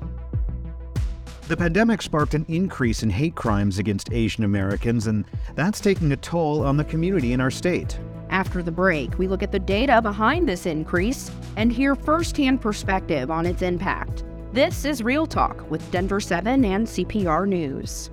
The 1.46 1.58
pandemic 1.58 2.00
sparked 2.00 2.32
an 2.32 2.46
increase 2.48 3.02
in 3.02 3.10
hate 3.10 3.34
crimes 3.34 3.78
against 3.78 4.10
Asian 4.14 4.44
Americans, 4.44 5.06
and 5.06 5.26
that's 5.54 5.78
taking 5.78 6.12
a 6.12 6.16
toll 6.16 6.64
on 6.64 6.78
the 6.78 6.84
community 6.84 7.34
in 7.34 7.40
our 7.42 7.50
state. 7.50 8.00
After 8.30 8.62
the 8.62 8.72
break, 8.72 9.18
we 9.18 9.28
look 9.28 9.42
at 9.42 9.52
the 9.52 9.58
data 9.58 10.00
behind 10.00 10.48
this 10.48 10.64
increase 10.64 11.30
and 11.58 11.70
hear 11.70 11.94
firsthand 11.94 12.62
perspective 12.62 13.30
on 13.30 13.44
its 13.44 13.60
impact. 13.60 14.24
This 14.54 14.86
is 14.86 15.02
Real 15.02 15.26
Talk 15.26 15.70
with 15.70 15.90
Denver 15.90 16.18
7 16.18 16.64
and 16.64 16.86
CPR 16.86 17.46
News. 17.46 18.08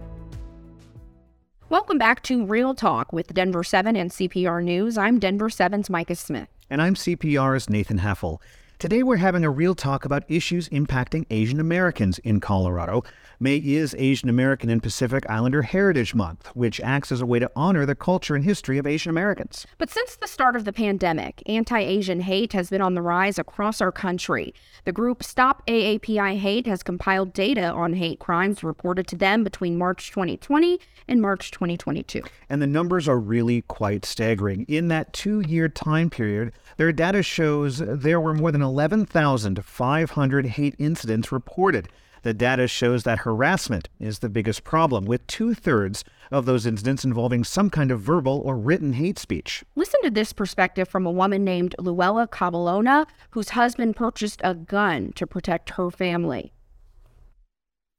Welcome 1.69 1.97
back 1.97 2.21
to 2.23 2.45
Real 2.45 2.75
Talk 2.75 3.13
with 3.13 3.33
Denver 3.33 3.63
7 3.63 3.95
and 3.95 4.11
CPR 4.11 4.61
News. 4.61 4.97
I'm 4.97 5.19
Denver 5.19 5.47
7's 5.47 5.89
Micah 5.89 6.15
Smith. 6.15 6.49
And 6.67 6.81
I'm 6.81 6.95
CPR's 6.95 7.69
Nathan 7.69 7.99
Heffel. 7.99 8.39
Today 8.79 9.03
we're 9.03 9.17
having 9.17 9.43
a 9.43 9.51
real 9.51 9.75
talk 9.75 10.03
about 10.03 10.23
issues 10.27 10.67
impacting 10.69 11.27
Asian 11.29 11.59
Americans 11.59 12.17
in 12.19 12.39
Colorado. 12.39 13.03
May 13.39 13.57
is 13.57 13.93
Asian 13.97 14.29
American 14.29 14.69
and 14.69 14.81
Pacific 14.81 15.29
Islander 15.29 15.63
Heritage 15.63 16.15
Month, 16.15 16.47
which 16.53 16.79
acts 16.79 17.11
as 17.11 17.19
a 17.19 17.25
way 17.25 17.39
to 17.39 17.51
honor 17.53 17.85
the 17.85 17.95
culture 17.95 18.33
and 18.33 18.45
history 18.45 18.77
of 18.77 18.87
Asian 18.87 19.09
Americans. 19.09 19.67
But 19.77 19.89
since 19.89 20.15
the 20.15 20.27
start 20.27 20.55
of 20.55 20.63
the 20.63 20.71
pandemic, 20.71 21.43
anti 21.45 21.79
Asian 21.79 22.21
hate 22.21 22.53
has 22.53 22.69
been 22.69 22.81
on 22.81 22.93
the 22.93 23.01
rise 23.01 23.37
across 23.37 23.81
our 23.81 23.91
country. 23.91 24.53
The 24.85 24.93
group 24.93 25.21
Stop 25.21 25.67
AAPI 25.67 26.37
Hate 26.37 26.65
has 26.65 26.81
compiled 26.81 27.33
data 27.33 27.71
on 27.71 27.93
hate 27.93 28.19
crimes 28.19 28.63
reported 28.63 29.05
to 29.07 29.17
them 29.17 29.43
between 29.43 29.77
March 29.77 30.11
2020 30.11 30.79
and 31.07 31.21
March 31.21 31.51
2022. 31.51 32.21
And 32.49 32.61
the 32.61 32.67
numbers 32.67 33.09
are 33.09 33.19
really 33.19 33.63
quite 33.63 34.05
staggering. 34.05 34.65
In 34.69 34.87
that 34.87 35.11
two 35.11 35.41
year 35.41 35.67
time 35.67 36.09
period, 36.09 36.53
their 36.77 36.93
data 36.93 37.21
shows 37.21 37.79
there 37.79 38.21
were 38.21 38.33
more 38.33 38.51
than 38.51 38.61
11,500 38.61 40.45
hate 40.45 40.75
incidents 40.79 41.31
reported. 41.31 41.89
The 42.25 42.33
data 42.33 42.67
shows 42.67 43.03
that 43.03 43.19
harassment 43.19 43.87
is 43.99 44.17
the 44.17 44.29
biggest 44.29 44.63
problem, 44.63 45.05
with 45.05 45.27
two 45.27 45.53
thirds 45.53 46.03
of 46.31 46.47
those 46.47 46.65
incidents 46.65 47.05
involving 47.05 47.43
some 47.43 47.69
kind 47.69 47.91
of 47.91 48.01
verbal 48.01 48.41
or 48.43 48.57
written 48.57 48.93
hate 48.93 49.19
speech. 49.19 49.63
Listen 49.75 50.01
to 50.01 50.09
this 50.09 50.33
perspective 50.33 50.87
from 50.87 51.05
a 51.05 51.11
woman 51.11 51.43
named 51.43 51.75
Luella 51.77 52.27
Caballona, 52.27 53.05
whose 53.29 53.49
husband 53.49 53.95
purchased 53.95 54.41
a 54.43 54.55
gun 54.55 55.11
to 55.13 55.27
protect 55.27 55.69
her 55.77 55.91
family. 55.91 56.51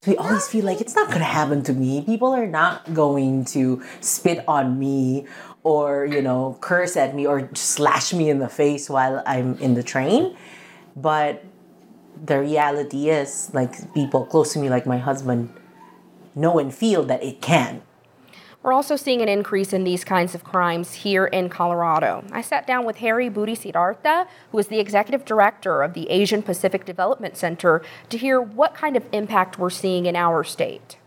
We 0.08 0.16
always 0.16 0.48
feel 0.48 0.64
like 0.64 0.80
it's 0.80 0.96
not 0.96 1.06
going 1.06 1.20
to 1.20 1.24
happen 1.24 1.62
to 1.62 1.72
me. 1.72 2.02
People 2.02 2.34
are 2.34 2.48
not 2.48 2.92
going 2.92 3.44
to 3.44 3.80
spit 4.00 4.42
on 4.48 4.76
me 4.76 5.28
or, 5.62 6.04
you 6.04 6.20
know, 6.20 6.58
curse 6.60 6.96
at 6.96 7.14
me 7.14 7.28
or 7.28 7.48
slash 7.54 8.12
me 8.12 8.28
in 8.28 8.40
the 8.40 8.48
face 8.48 8.90
while 8.90 9.22
I'm 9.24 9.56
in 9.58 9.74
the 9.74 9.84
train. 9.84 10.36
But 10.96 11.44
the 12.24 12.40
reality 12.40 13.10
is, 13.10 13.50
like, 13.52 13.92
people 13.94 14.26
close 14.26 14.52
to 14.54 14.58
me, 14.58 14.70
like 14.70 14.86
my 14.86 14.98
husband, 14.98 15.52
know 16.34 16.58
and 16.58 16.74
feel 16.74 17.02
that 17.04 17.22
it 17.22 17.40
can. 17.40 17.82
We're 18.62 18.72
also 18.72 18.96
seeing 18.96 19.22
an 19.22 19.28
increase 19.28 19.72
in 19.72 19.84
these 19.84 20.02
kinds 20.02 20.34
of 20.34 20.42
crimes 20.42 20.92
here 20.92 21.26
in 21.26 21.48
Colorado. 21.48 22.24
I 22.32 22.40
sat 22.42 22.66
down 22.66 22.84
with 22.84 22.96
Harry 22.96 23.30
Budisidharta, 23.30 24.26
who 24.50 24.58
is 24.58 24.66
the 24.66 24.80
executive 24.80 25.24
director 25.24 25.82
of 25.82 25.94
the 25.94 26.10
Asian 26.10 26.42
Pacific 26.42 26.84
Development 26.84 27.36
Center, 27.36 27.82
to 28.08 28.18
hear 28.18 28.40
what 28.40 28.74
kind 28.74 28.96
of 28.96 29.04
impact 29.12 29.56
we're 29.56 29.70
seeing 29.70 30.06
in 30.06 30.16
our 30.16 30.42
state. 30.42 30.98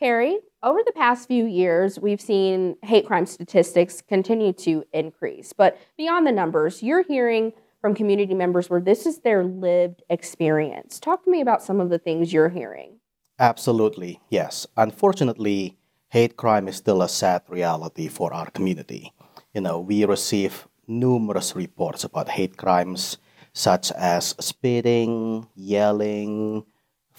Harry, 0.00 0.38
over 0.62 0.80
the 0.84 0.92
past 0.92 1.28
few 1.28 1.44
years, 1.44 1.98
we've 2.00 2.22
seen 2.22 2.76
hate 2.84 3.06
crime 3.06 3.26
statistics 3.26 4.00
continue 4.00 4.54
to 4.54 4.84
increase. 4.94 5.52
But 5.52 5.76
beyond 5.98 6.26
the 6.26 6.32
numbers, 6.32 6.82
you're 6.82 7.02
hearing 7.02 7.52
from 7.80 7.94
community 7.94 8.34
members 8.34 8.68
where 8.68 8.80
this 8.80 9.06
is 9.06 9.20
their 9.20 9.44
lived 9.44 10.02
experience. 10.10 11.00
Talk 11.00 11.24
to 11.24 11.30
me 11.30 11.40
about 11.40 11.62
some 11.62 11.80
of 11.80 11.90
the 11.90 11.98
things 11.98 12.32
you're 12.32 12.50
hearing. 12.50 13.00
Absolutely, 13.38 14.20
yes. 14.28 14.66
Unfortunately, 14.76 15.78
hate 16.08 16.36
crime 16.36 16.68
is 16.68 16.76
still 16.76 17.00
a 17.02 17.08
sad 17.08 17.42
reality 17.48 18.08
for 18.08 18.34
our 18.34 18.50
community. 18.50 19.12
You 19.54 19.62
know, 19.62 19.80
we 19.80 20.04
receive 20.04 20.68
numerous 20.86 21.56
reports 21.56 22.04
about 22.04 22.28
hate 22.28 22.56
crimes 22.56 23.16
such 23.52 23.90
as 23.92 24.34
spitting, 24.38 25.46
yelling, 25.54 26.64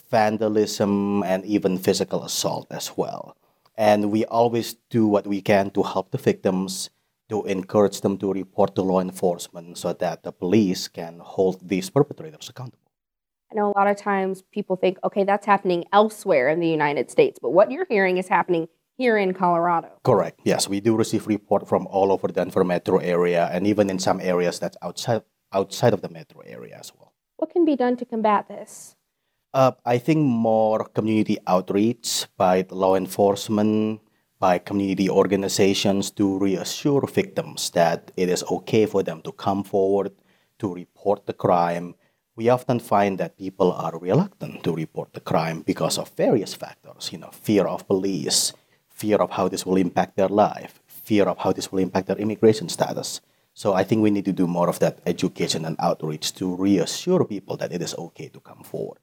vandalism, 0.10 1.24
and 1.24 1.44
even 1.46 1.78
physical 1.78 2.24
assault 2.24 2.68
as 2.70 2.96
well. 2.96 3.36
And 3.76 4.12
we 4.12 4.26
always 4.26 4.76
do 4.90 5.08
what 5.08 5.26
we 5.26 5.42
can 5.42 5.72
to 5.72 5.84
help 5.84 6.12
the 6.12 6.18
victims, 6.18 6.90
to 7.32 7.46
encourage 7.46 8.02
them 8.02 8.18
to 8.18 8.32
report 8.34 8.76
to 8.76 8.82
law 8.82 9.00
enforcement 9.00 9.78
so 9.78 9.94
that 9.94 10.24
the 10.24 10.32
police 10.32 10.88
can 10.88 11.20
hold 11.24 11.68
these 11.68 11.90
perpetrators 11.90 12.50
accountable. 12.50 12.92
I 13.52 13.56
know 13.56 13.72
a 13.72 13.78
lot 13.78 13.88
of 13.88 13.98
times 13.98 14.44
people 14.52 14.76
think, 14.76 14.98
okay, 15.04 15.24
that's 15.24 15.46
happening 15.46 15.86
elsewhere 15.92 16.50
in 16.50 16.60
the 16.60 16.68
United 16.68 17.10
States, 17.10 17.40
but 17.42 17.52
what 17.52 17.72
you're 17.72 17.88
hearing 17.90 18.18
is 18.18 18.28
happening 18.28 18.68
here 18.98 19.18
in 19.18 19.34
Colorado. 19.34 19.90
Correct. 20.04 20.42
Yes, 20.44 20.70
we 20.70 20.80
do 20.82 20.96
receive 20.96 21.26
report 21.26 21.68
from 21.68 21.88
all 21.88 22.12
over 22.12 22.28
the 22.28 22.34
Denver 22.34 22.64
metro 22.64 22.98
area 22.98 23.50
and 23.52 23.66
even 23.66 23.90
in 23.90 23.98
some 23.98 24.20
areas 24.22 24.60
that's 24.60 24.78
outside 24.82 25.24
outside 25.54 25.94
of 25.94 26.02
the 26.02 26.10
metro 26.10 26.42
area 26.42 26.78
as 26.80 26.94
well. 26.98 27.12
What 27.38 27.50
can 27.50 27.66
be 27.66 27.76
done 27.76 27.98
to 27.98 28.06
combat 28.06 28.48
this? 28.48 28.96
Uh, 29.54 29.72
I 29.86 29.98
think 29.98 30.20
more 30.20 30.86
community 30.86 31.38
outreach 31.46 32.26
by 32.38 32.62
the 32.62 32.76
law 32.76 32.96
enforcement, 32.96 34.00
by 34.42 34.58
community 34.58 35.08
organizations 35.08 36.10
to 36.10 36.40
reassure 36.40 37.06
victims 37.06 37.70
that 37.70 38.12
it 38.18 38.28
is 38.28 38.44
okay 38.50 38.88
for 38.88 39.04
them 39.04 39.22
to 39.22 39.32
come 39.32 39.64
forward 39.64 40.12
to 40.58 40.74
report 40.74 41.28
the 41.28 41.34
crime. 41.34 41.94
We 42.36 42.50
often 42.50 42.80
find 42.80 43.20
that 43.20 43.38
people 43.38 43.72
are 43.72 44.00
reluctant 44.00 44.64
to 44.64 44.74
report 44.74 45.14
the 45.14 45.20
crime 45.20 45.62
because 45.62 46.00
of 46.00 46.10
various 46.18 46.56
factors, 46.56 47.12
you 47.12 47.20
know, 47.20 47.30
fear 47.30 47.68
of 47.68 47.88
police, 47.88 48.54
fear 48.90 49.18
of 49.18 49.30
how 49.30 49.48
this 49.48 49.64
will 49.64 49.78
impact 49.78 50.18
their 50.18 50.28
life, 50.28 50.82
fear 50.88 51.26
of 51.26 51.38
how 51.38 51.54
this 51.54 51.72
will 51.72 51.80
impact 51.80 52.08
their 52.08 52.18
immigration 52.18 52.68
status. 52.68 53.22
So 53.54 53.74
I 53.74 53.84
think 53.84 54.02
we 54.02 54.10
need 54.10 54.26
to 54.26 54.34
do 54.34 54.48
more 54.48 54.70
of 54.70 54.80
that 54.80 55.02
education 55.06 55.66
and 55.66 55.76
outreach 55.80 56.34
to 56.36 56.56
reassure 56.56 57.26
people 57.26 57.58
that 57.58 57.72
it 57.72 57.82
is 57.84 57.94
okay 57.94 58.30
to 58.30 58.40
come 58.40 58.64
forward. 58.64 58.98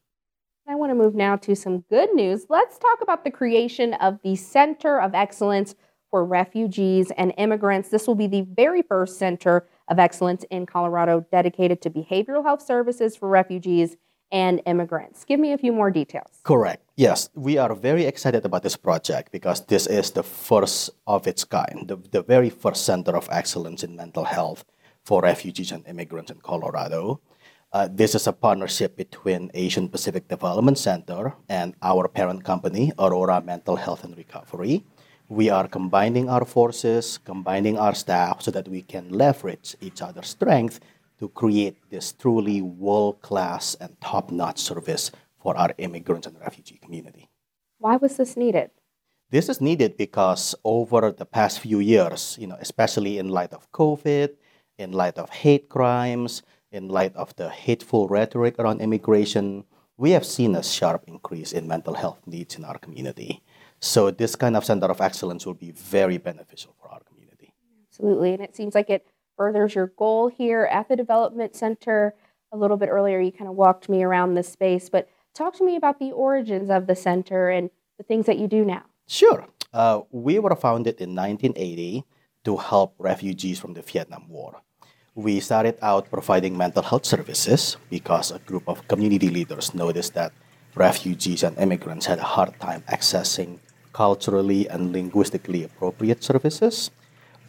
I 0.71 0.75
want 0.75 0.91
to 0.91 0.95
move 0.95 1.15
now 1.15 1.35
to 1.37 1.57
some 1.57 1.81
good 1.89 2.13
news. 2.13 2.45
Let's 2.51 2.77
talk 2.77 3.01
about 3.01 3.25
the 3.25 3.31
creation 3.31 3.95
of 3.95 4.19
the 4.23 4.37
Center 4.37 5.01
of 5.01 5.15
Excellence 5.15 5.75
for 6.11 6.27
Refugees 6.27 7.11
and 7.17 7.33
Immigrants. 7.39 7.89
This 7.89 8.07
will 8.07 8.15
be 8.15 8.27
the 8.27 8.43
very 8.43 8.83
first 8.83 9.19
center 9.19 9.67
of 9.89 9.99
excellence 9.99 10.45
in 10.51 10.67
Colorado 10.67 11.25
dedicated 11.33 11.81
to 11.83 11.91
behavioral 11.91 12.45
health 12.45 12.61
services 12.61 13.17
for 13.17 13.31
refugees 13.31 13.97
and 14.31 14.61
immigrants. 14.67 15.25
Give 15.25 15.41
me 15.41 15.53
a 15.53 15.59
few 15.59 15.73
more 15.73 15.91
details. 15.91 16.41
Correct. 16.43 16.85
Yes, 16.97 17.31
we 17.35 17.57
are 17.57 17.75
very 17.75 18.05
excited 18.05 18.45
about 18.45 18.63
this 18.63 18.77
project 18.77 19.33
because 19.33 19.65
this 19.65 19.87
is 19.87 20.11
the 20.11 20.23
first 20.23 20.91
of 21.07 21.27
its 21.27 21.45
kind, 21.45 21.89
the, 21.89 21.97
the 21.97 22.23
very 22.23 22.51
first 22.51 22.85
center 22.85 23.17
of 23.17 23.27
excellence 23.33 23.83
in 23.83 23.97
mental 23.97 24.25
health 24.25 24.67
for 25.03 25.23
refugees 25.23 25.73
and 25.73 25.87
immigrants 25.87 26.31
in 26.31 26.41
Colorado. 26.43 27.23
Uh, 27.71 27.87
this 27.93 28.15
is 28.15 28.27
a 28.27 28.33
partnership 28.33 28.97
between 28.97 29.51
Asian 29.53 29.91
Pacific 29.91 30.27
Development 30.27 30.79
Center 30.79 31.35
and 31.51 31.75
our 31.83 32.09
parent 32.09 32.43
company, 32.43 32.93
Aurora 32.99 33.43
Mental 33.43 33.77
Health 33.77 34.05
and 34.05 34.17
Recovery. 34.17 34.87
We 35.29 35.51
are 35.51 35.69
combining 35.69 36.31
our 36.31 36.47
forces, 36.47 37.19
combining 37.19 37.77
our 37.77 37.95
staff 37.95 38.41
so 38.41 38.51
that 38.53 38.69
we 38.69 38.81
can 38.81 39.11
leverage 39.11 39.77
each 39.83 40.01
other's 40.01 40.29
strength 40.29 40.81
to 41.19 41.29
create 41.29 41.77
this 41.91 42.13
truly 42.13 42.63
world 42.63 43.21
class 43.21 43.75
and 43.75 44.01
top 44.01 44.31
notch 44.31 44.59
service 44.61 45.11
for 45.37 45.55
our 45.55 45.75
immigrants 45.77 46.27
and 46.27 46.41
refugee 46.41 46.79
community. 46.81 47.29
Why 47.77 47.97
was 47.97 48.17
this 48.17 48.35
needed? 48.35 48.71
This 49.29 49.51
is 49.51 49.61
needed 49.61 49.99
because 49.99 50.55
over 50.65 51.13
the 51.13 51.27
past 51.27 51.61
few 51.61 51.81
years, 51.81 52.39
you 52.41 52.47
know, 52.47 52.57
especially 52.61 53.19
in 53.19 53.29
light 53.29 53.53
of 53.53 53.71
COVID, 53.73 54.31
in 54.79 54.93
light 54.93 55.19
of 55.19 55.29
hate 55.29 55.69
crimes, 55.69 56.43
in 56.71 56.89
light 56.89 57.15
of 57.17 57.35
the 57.37 57.49
hateful 57.49 58.09
rhetoric 58.09 58.59
around 58.59 58.81
immigration, 58.81 59.65
we 59.97 60.11
have 60.13 60.25
seen 60.25 60.55
a 60.55 60.63
sharp 60.63 61.05
increase 61.07 61.53
in 61.53 61.67
mental 61.67 61.95
health 61.95 62.21
needs 62.27 62.57
in 62.57 62.65
our 62.65 62.79
community. 62.79 63.43
So 63.81 64.11
this 64.11 64.37
kind 64.37 64.57
of 64.57 64.65
center 64.65 64.87
of 64.87 65.01
excellence 65.01 65.47
will 65.47 65.55
be 65.55 65.71
very 65.71 66.19
beneficial 66.19 66.75
for 66.81 66.89
our 66.89 67.01
community. 67.01 67.53
Absolutely, 67.91 68.33
and 68.33 68.43
it 68.43 68.55
seems 68.55 68.75
like 68.75 68.91
it 68.91 69.07
furthers 69.37 69.75
your 69.75 69.89
goal 69.97 70.29
here 70.29 70.69
at 70.71 70.89
the 70.89 70.97
development 70.97 71.57
center. 71.57 72.15
A 72.53 72.57
little 72.57 72.77
bit 72.77 72.89
earlier, 72.89 73.21
you 73.21 73.33
kind 73.33 73.49
of 73.49 73.57
walked 73.57 73.89
me 73.89 74.03
around 74.03 74.35
this 74.35 74.49
space, 74.49 74.89
but 74.89 75.09
talk 75.35 75.57
to 75.59 75.65
me 75.65 75.77
about 75.77 75.99
the 75.99 76.13
origins 76.13 76.71
of 76.71 76.87
the 76.87 76.97
center 76.97 77.49
and 77.49 77.71
the 77.99 78.05
things 78.05 78.27
that 78.27 78.39
you 78.39 78.49
do 78.49 78.65
now. 78.65 78.83
Sure. 79.07 79.47
Uh, 79.73 80.01
we 80.11 80.39
were 80.39 80.55
founded 80.57 81.01
in 81.01 81.15
1980 81.15 82.05
to 82.45 82.57
help 82.57 82.95
refugees 82.99 83.59
from 83.59 83.75
the 83.75 83.83
Vietnam 83.83 84.29
War. 84.29 84.63
We 85.19 85.41
started 85.43 85.75
out 85.83 86.15
providing 86.15 86.57
mental 86.57 86.87
health 86.87 87.05
services 87.05 87.77
because 87.91 88.31
a 88.31 88.39
group 88.39 88.63
of 88.71 88.87
community 88.87 89.27
leaders 89.29 89.75
noticed 89.75 90.15
that 90.15 90.31
refugees 90.77 91.43
and 91.43 91.59
immigrants 91.59 92.07
had 92.07 92.21
a 92.21 92.31
hard 92.39 92.55
time 92.61 92.85
accessing 92.87 93.59
culturally 93.93 94.71
and 94.71 94.93
linguistically 94.93 95.65
appropriate 95.65 96.23
services. 96.23 96.93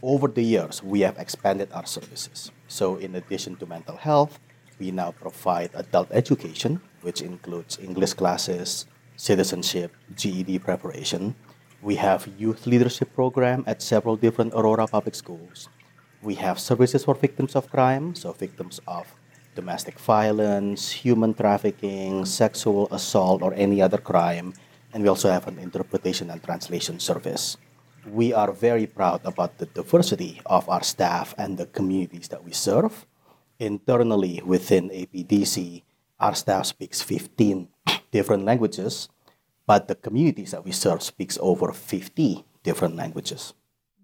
Over 0.02 0.28
the 0.28 0.42
years, 0.42 0.82
we 0.82 1.02
have 1.02 1.20
expanded 1.20 1.70
our 1.72 1.86
services. 1.86 2.50
So, 2.68 2.96
in 2.96 3.14
addition 3.14 3.56
to 3.58 3.68
mental 3.68 3.98
health, 3.98 4.40
we 4.80 4.90
now 4.90 5.12
provide 5.12 5.70
adult 5.76 6.10
education, 6.10 6.82
which 7.06 7.22
includes 7.22 7.78
English 7.78 8.14
classes, 8.14 8.88
citizenship, 9.16 9.94
GED 10.18 10.58
preparation. 10.58 11.36
We 11.84 12.02
have 12.02 12.26
youth 12.34 12.66
leadership 12.66 13.14
program 13.14 13.64
at 13.68 13.84
several 13.84 14.16
different 14.16 14.56
Aurora 14.56 14.88
public 14.88 15.14
schools. 15.14 15.70
We 16.22 16.36
have 16.36 16.60
services 16.60 17.06
for 17.06 17.16
victims 17.16 17.56
of 17.56 17.70
crime, 17.70 18.14
so 18.14 18.34
victims 18.34 18.82
of 18.88 19.08
domestic 19.56 19.98
violence, 20.00 20.92
human 20.92 21.34
trafficking, 21.34 22.26
sexual 22.26 22.88
assault, 22.92 23.42
or 23.42 23.54
any 23.56 23.82
other 23.82 23.98
crime. 23.98 24.54
And 24.94 25.04
we 25.04 25.10
also 25.10 25.32
have 25.32 25.48
an 25.48 25.60
interpretation 25.60 26.30
and 26.30 26.44
translation 26.44 27.00
service. 27.00 27.56
We 28.06 28.34
are 28.34 28.52
very 28.52 28.88
proud 28.88 29.22
about 29.24 29.60
the 29.60 29.66
diversity 29.68 30.42
of 30.46 30.68
our 30.68 30.84
staff 30.84 31.34
and 31.38 31.58
the 31.58 31.68
communities 31.68 32.28
that 32.30 32.44
we 32.44 32.52
serve. 32.52 33.06
Internally 33.60 34.42
within 34.44 34.90
APDC, 34.90 35.84
our 36.20 36.36
staff 36.36 36.66
speaks 36.66 37.02
15 37.02 37.68
different 38.12 38.44
languages, 38.44 39.08
but 39.66 39.88
the 39.88 39.96
communities 39.96 40.52
that 40.52 40.66
we 40.66 40.72
serve 40.72 41.04
speaks 41.04 41.38
over 41.42 41.72
50 41.72 42.44
different 42.64 42.96
languages. 42.96 43.54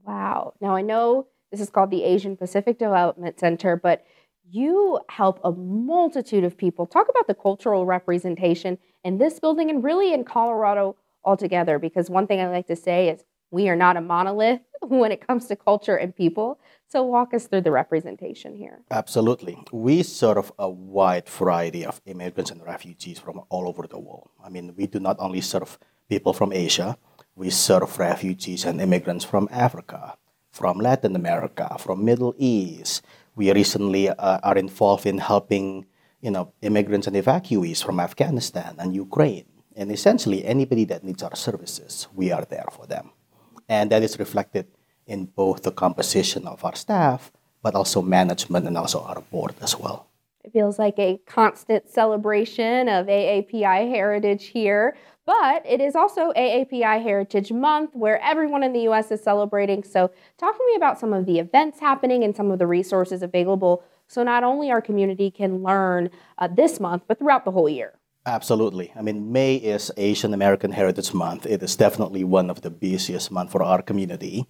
Wow. 0.06 0.54
Now 0.62 0.76
I 0.76 0.82
know 0.82 1.28
this 1.56 1.62
is 1.62 1.70
called 1.70 1.90
the 1.90 2.04
Asian 2.04 2.36
Pacific 2.36 2.78
Development 2.78 3.40
Center, 3.40 3.78
but 3.78 4.06
you 4.52 5.00
help 5.08 5.40
a 5.42 5.54
multitude 5.54 6.44
of 6.44 6.58
people. 6.58 6.86
Talk 6.86 7.08
about 7.10 7.28
the 7.28 7.34
cultural 7.34 7.86
representation 7.86 8.78
in 9.06 9.20
this 9.20 9.40
building 9.40 9.70
and 9.70 9.82
really 9.82 10.14
in 10.14 10.26
Colorado 10.26 10.98
altogether, 11.24 11.80
because 11.80 12.10
one 12.10 12.28
thing 12.28 12.42
I 12.42 12.48
like 12.50 12.68
to 12.68 12.76
say 12.76 13.08
is 13.08 13.24
we 13.52 13.70
are 13.70 13.76
not 13.76 13.96
a 13.96 14.02
monolith 14.02 14.60
when 14.82 15.14
it 15.14 15.26
comes 15.26 15.48
to 15.48 15.56
culture 15.56 15.96
and 15.96 16.14
people. 16.14 16.60
So, 16.90 17.04
walk 17.04 17.34
us 17.34 17.48
through 17.48 17.62
the 17.62 17.72
representation 17.72 18.54
here. 18.54 18.84
Absolutely. 18.92 19.58
We 19.72 20.04
serve 20.04 20.52
a 20.60 20.70
wide 20.70 21.30
variety 21.30 21.86
of 21.86 22.02
immigrants 22.06 22.52
and 22.52 22.62
refugees 22.62 23.18
from 23.18 23.40
all 23.50 23.70
over 23.70 23.88
the 23.88 23.98
world. 23.98 24.30
I 24.44 24.50
mean, 24.50 24.76
we 24.76 24.88
do 24.88 25.00
not 25.00 25.16
only 25.20 25.40
serve 25.40 25.80
people 26.10 26.34
from 26.34 26.52
Asia, 26.52 26.98
we 27.34 27.50
serve 27.50 27.98
refugees 27.98 28.66
and 28.66 28.82
immigrants 28.82 29.24
from 29.24 29.48
Africa, 29.52 30.18
from 30.56 30.80
Latin 30.80 31.18
America, 31.18 31.76
from 31.78 32.06
Middle 32.06 32.34
East. 32.38 33.04
We 33.36 33.52
recently 33.52 34.08
uh, 34.08 34.40
are 34.42 34.58
involved 34.58 35.06
in 35.06 35.18
helping, 35.18 35.86
you 36.22 36.32
know, 36.32 36.54
immigrants 36.62 37.08
and 37.08 37.16
evacuees 37.18 37.84
from 37.84 38.00
Afghanistan 38.00 38.76
and 38.80 38.96
Ukraine. 38.96 39.46
And 39.76 39.92
essentially, 39.92 40.46
anybody 40.46 40.86
that 40.86 41.04
needs 41.04 41.22
our 41.24 41.36
services, 41.36 42.08
we 42.16 42.32
are 42.32 42.46
there 42.46 42.70
for 42.72 42.88
them. 42.88 43.12
And 43.68 43.92
that 43.92 44.02
is 44.02 44.18
reflected 44.18 44.68
in 45.06 45.26
both 45.26 45.64
the 45.64 45.74
composition 45.74 46.48
of 46.48 46.64
our 46.64 46.76
staff, 46.76 47.34
but 47.62 47.76
also 47.76 48.02
management 48.02 48.66
and 48.66 48.78
also 48.78 49.02
our 49.02 49.22
board 49.32 49.56
as 49.62 49.78
well. 49.78 50.08
It 50.46 50.54
feels 50.54 50.80
like 50.80 50.98
a 51.00 51.20
constant 51.26 51.90
celebration 51.90 52.88
of 52.88 53.08
AAPI 53.08 53.90
heritage 53.90 54.46
here, 54.46 54.96
but 55.26 55.66
it 55.66 55.82
is 55.82 55.96
also 55.96 56.32
AAPI 56.34 57.02
Heritage 57.02 57.52
Month 57.52 57.92
where 57.94 58.22
everyone 58.22 58.64
in 58.64 58.74
the 58.74 58.88
US 58.90 59.12
is 59.12 59.22
celebrating. 59.22 59.84
So, 59.84 60.12
talk 60.38 60.58
to 60.58 60.66
me 60.68 60.76
about 60.76 61.00
some 61.00 61.14
of 61.14 61.26
the 61.26 61.40
events 61.40 61.80
happening 61.80 62.24
and 62.24 62.36
some 62.36 62.52
of 62.52 62.60
the 62.60 62.68
resources 62.68 63.22
available 63.22 63.84
so 64.08 64.24
not 64.24 64.44
only 64.44 64.72
our 64.72 64.82
community 64.82 65.32
can 65.32 65.64
learn 65.64 66.10
uh, 66.38 66.48
this 66.48 66.80
month, 66.80 67.04
but 67.08 67.20
throughout 67.20 67.46
the 67.46 67.52
whole 67.52 67.70
year. 67.70 67.94
Absolutely. 68.26 68.92
I 68.96 69.02
mean, 69.02 69.32
May 69.32 69.56
is 69.56 69.92
Asian 69.98 70.34
American 70.34 70.72
Heritage 70.72 71.14
Month. 71.14 71.46
It 71.46 71.62
is 71.62 71.76
definitely 71.76 72.24
one 72.24 72.50
of 72.50 72.62
the 72.62 72.72
busiest 72.72 73.32
months 73.32 73.52
for 73.52 73.62
our 73.62 73.82
community. 73.82 74.48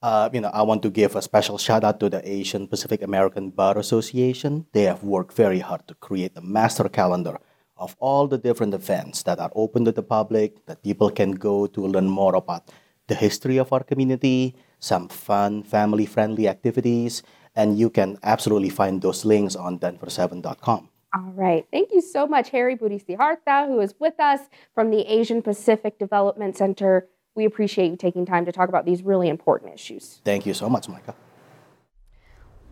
Uh, 0.00 0.30
you 0.32 0.40
know, 0.40 0.50
I 0.54 0.62
want 0.62 0.82
to 0.84 0.90
give 0.90 1.16
a 1.16 1.22
special 1.22 1.58
shout 1.58 1.82
out 1.82 1.98
to 1.98 2.08
the 2.08 2.22
Asian 2.28 2.68
Pacific 2.68 3.02
American 3.02 3.50
Bar 3.50 3.76
Association. 3.78 4.66
They 4.72 4.84
have 4.84 5.02
worked 5.02 5.34
very 5.34 5.58
hard 5.58 5.88
to 5.88 5.94
create 5.94 6.32
a 6.36 6.40
master 6.40 6.88
calendar 6.88 7.38
of 7.78 7.96
all 7.98 8.26
the 8.26 8.38
different 8.38 8.74
events 8.74 9.22
that 9.22 9.38
are 9.38 9.50
open 9.54 9.84
to 9.84 9.92
the 9.92 10.02
public, 10.02 10.66
that 10.66 10.82
people 10.82 11.10
can 11.10 11.32
go 11.32 11.66
to 11.66 11.86
learn 11.86 12.08
more 12.08 12.34
about 12.34 12.70
the 13.06 13.14
history 13.14 13.56
of 13.56 13.72
our 13.72 13.82
community, 13.82 14.54
some 14.80 15.08
fun, 15.08 15.62
family 15.62 16.06
friendly 16.06 16.46
activities, 16.48 17.22
and 17.56 17.78
you 17.78 17.90
can 17.90 18.18
absolutely 18.22 18.68
find 18.68 19.02
those 19.02 19.24
links 19.24 19.56
on 19.56 19.78
denver7.com. 19.78 20.88
All 21.14 21.32
right. 21.34 21.66
Thank 21.72 21.90
you 21.92 22.02
so 22.02 22.26
much, 22.26 22.50
Harry 22.50 22.76
Budisidharta, 22.76 23.66
who 23.66 23.80
is 23.80 23.94
with 23.98 24.20
us 24.20 24.40
from 24.74 24.90
the 24.90 25.00
Asian 25.10 25.40
Pacific 25.40 25.98
Development 25.98 26.56
Center. 26.56 27.08
We 27.34 27.46
appreciate 27.46 27.90
you 27.90 27.96
taking 27.96 28.26
time 28.26 28.44
to 28.44 28.52
talk 28.52 28.68
about 28.68 28.84
these 28.84 29.02
really 29.02 29.28
important 29.28 29.72
issues. 29.72 30.20
Thank 30.24 30.44
you 30.44 30.52
so 30.52 30.68
much, 30.68 30.88
Micah. 30.88 31.14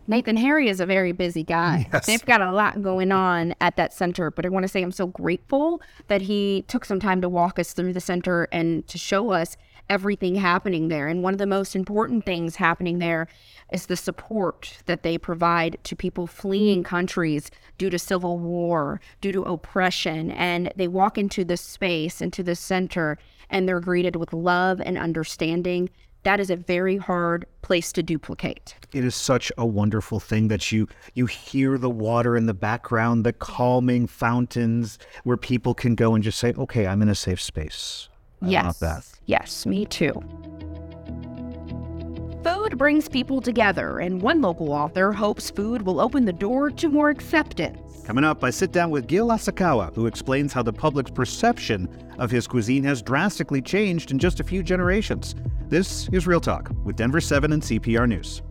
Nathan 0.09 0.37
Harry 0.37 0.69
is 0.69 0.79
a 0.79 0.85
very 0.85 1.11
busy 1.11 1.43
guy. 1.43 1.87
Yes. 1.97 2.05
They've 2.05 2.25
got 2.25 2.41
a 2.41 2.51
lot 2.51 2.81
going 2.81 3.11
on 3.11 3.55
at 3.59 3.75
that 3.77 3.93
center, 3.93 4.29
but 4.29 4.45
I 4.45 4.49
want 4.49 4.63
to 4.63 4.67
say 4.67 4.81
I'm 4.81 4.91
so 4.91 5.07
grateful 5.07 5.81
that 6.07 6.21
he 6.21 6.63
took 6.67 6.85
some 6.85 6.99
time 6.99 7.21
to 7.21 7.29
walk 7.29 7.57
us 7.57 7.73
through 7.73 7.93
the 7.93 8.01
center 8.01 8.47
and 8.51 8.87
to 8.87 8.97
show 8.97 9.31
us 9.31 9.57
everything 9.89 10.35
happening 10.35 10.89
there. 10.89 11.07
And 11.07 11.23
one 11.23 11.33
of 11.33 11.37
the 11.37 11.47
most 11.47 11.75
important 11.75 12.25
things 12.25 12.57
happening 12.57 12.99
there 12.99 13.27
is 13.71 13.85
the 13.85 13.95
support 13.95 14.79
that 14.85 15.03
they 15.03 15.17
provide 15.17 15.77
to 15.85 15.95
people 15.95 16.27
fleeing 16.27 16.83
countries 16.83 17.49
due 17.77 17.89
to 17.89 17.97
civil 17.97 18.37
war, 18.37 18.99
due 19.21 19.31
to 19.31 19.43
oppression. 19.43 20.31
And 20.31 20.71
they 20.75 20.87
walk 20.87 21.17
into 21.17 21.43
this 21.43 21.61
space, 21.61 22.21
into 22.21 22.43
the 22.43 22.55
center, 22.55 23.17
and 23.49 23.67
they're 23.67 23.79
greeted 23.79 24.15
with 24.15 24.33
love 24.33 24.81
and 24.81 24.97
understanding. 24.97 25.89
That 26.23 26.39
is 26.39 26.49
a 26.49 26.55
very 26.55 26.97
hard 26.97 27.45
place 27.61 27.91
to 27.93 28.03
duplicate. 28.03 28.75
It 28.93 29.05
is 29.05 29.15
such 29.15 29.51
a 29.57 29.65
wonderful 29.65 30.19
thing 30.19 30.49
that 30.49 30.71
you 30.71 30.87
you 31.13 31.25
hear 31.25 31.77
the 31.77 31.89
water 31.89 32.35
in 32.35 32.47
the 32.47 32.53
background, 32.53 33.25
the 33.25 33.33
calming 33.33 34.07
fountains 34.07 34.99
where 35.23 35.37
people 35.37 35.73
can 35.73 35.95
go 35.95 36.15
and 36.15 36.23
just 36.23 36.39
say, 36.39 36.53
"Okay, 36.57 36.85
I'm 36.87 37.01
in 37.01 37.09
a 37.09 37.15
safe 37.15 37.41
space." 37.41 38.09
I 38.41 38.49
yes. 38.49 39.19
Yes, 39.25 39.65
me 39.65 39.85
too. 39.85 40.13
Food 42.43 42.77
brings 42.77 43.09
people 43.09 43.41
together, 43.41 43.99
and 43.99 44.21
one 44.21 44.41
local 44.41 44.71
author 44.71 45.11
hopes 45.11 45.49
food 45.49 45.81
will 45.81 45.99
open 45.99 46.25
the 46.25 46.33
door 46.33 46.69
to 46.71 46.89
more 46.89 47.09
acceptance. 47.09 48.03
Coming 48.05 48.23
up, 48.23 48.43
I 48.43 48.51
sit 48.51 48.71
down 48.71 48.89
with 48.89 49.07
Gil 49.07 49.27
Asakawa, 49.27 49.93
who 49.93 50.05
explains 50.05 50.53
how 50.53 50.63
the 50.63 50.71
public's 50.71 51.11
perception 51.11 51.89
of 52.17 52.31
his 52.31 52.47
cuisine 52.47 52.85
has 52.85 53.01
drastically 53.01 53.61
changed 53.61 54.11
in 54.11 54.19
just 54.19 54.39
a 54.39 54.45
few 54.45 54.63
generations. 54.63 55.35
This 55.69 56.07
is 56.13 56.25
Real 56.25 56.39
Talk 56.39 56.71
with 56.85 56.95
Denver 56.95 57.19
7 57.19 57.51
and 57.51 57.61
CPR 57.61 58.07
News. 58.07 58.41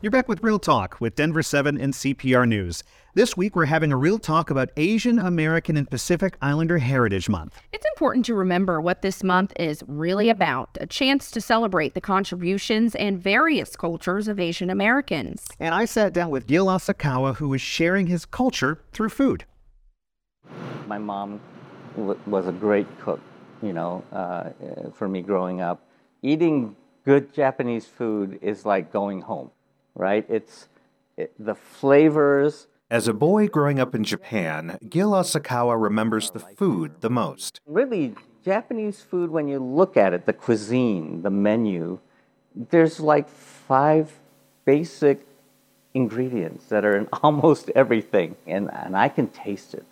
You're 0.00 0.10
back 0.10 0.30
with 0.30 0.42
Real 0.42 0.58
Talk 0.58 0.98
with 0.98 1.14
Denver 1.14 1.42
7 1.42 1.78
and 1.78 1.92
CPR 1.92 2.48
News. 2.48 2.82
This 3.14 3.36
week, 3.36 3.54
we're 3.54 3.66
having 3.66 3.92
a 3.92 3.98
real 3.98 4.18
talk 4.18 4.48
about 4.48 4.70
Asian 4.78 5.18
American 5.18 5.76
and 5.76 5.90
Pacific 5.90 6.38
Islander 6.40 6.78
Heritage 6.78 7.28
Month. 7.28 7.60
It's 7.74 7.84
important 7.94 8.24
to 8.26 8.34
remember 8.34 8.80
what 8.80 9.02
this 9.02 9.22
month 9.22 9.52
is 9.60 9.84
really 9.86 10.30
about 10.30 10.70
a 10.80 10.86
chance 10.86 11.30
to 11.32 11.40
celebrate 11.42 11.92
the 11.92 12.00
contributions 12.00 12.94
and 12.94 13.22
various 13.22 13.76
cultures 13.76 14.26
of 14.26 14.40
Asian 14.40 14.70
Americans. 14.70 15.46
And 15.60 15.74
I 15.74 15.84
sat 15.84 16.14
down 16.14 16.30
with 16.30 16.46
Gil 16.46 16.66
Asakawa, 16.66 17.36
who 17.36 17.52
is 17.52 17.60
sharing 17.60 18.06
his 18.06 18.24
culture 18.24 18.80
through 18.92 19.10
food. 19.10 19.44
My 20.88 20.96
mom 20.96 21.32
w- 21.32 21.51
was 21.96 22.46
a 22.46 22.52
great 22.52 22.86
cook, 23.00 23.20
you 23.62 23.72
know, 23.72 24.04
uh, 24.12 24.50
for 24.94 25.08
me 25.08 25.22
growing 25.22 25.60
up. 25.60 25.86
Eating 26.22 26.76
good 27.04 27.32
Japanese 27.34 27.86
food 27.86 28.38
is 28.42 28.64
like 28.64 28.92
going 28.92 29.22
home, 29.22 29.50
right? 29.94 30.24
It's 30.28 30.68
it, 31.16 31.32
the 31.38 31.54
flavors. 31.54 32.66
As 32.90 33.08
a 33.08 33.14
boy 33.14 33.48
growing 33.48 33.80
up 33.80 33.94
in 33.94 34.04
Japan, 34.04 34.78
Gil 34.88 35.12
Asakawa 35.12 35.80
remembers 35.80 36.30
the 36.30 36.40
food 36.40 37.00
the 37.00 37.10
most. 37.10 37.60
Really, 37.66 38.14
Japanese 38.44 39.00
food, 39.00 39.30
when 39.30 39.48
you 39.48 39.58
look 39.58 39.96
at 39.96 40.12
it, 40.12 40.26
the 40.26 40.32
cuisine, 40.32 41.22
the 41.22 41.30
menu, 41.30 41.98
there's 42.54 43.00
like 43.00 43.28
five 43.28 44.12
basic 44.64 45.26
ingredients 45.94 46.66
that 46.66 46.84
are 46.84 46.96
in 46.96 47.08
almost 47.22 47.70
everything. 47.74 48.36
And, 48.46 48.70
and 48.72 48.96
I 48.96 49.08
can 49.08 49.28
taste 49.28 49.74
it, 49.74 49.86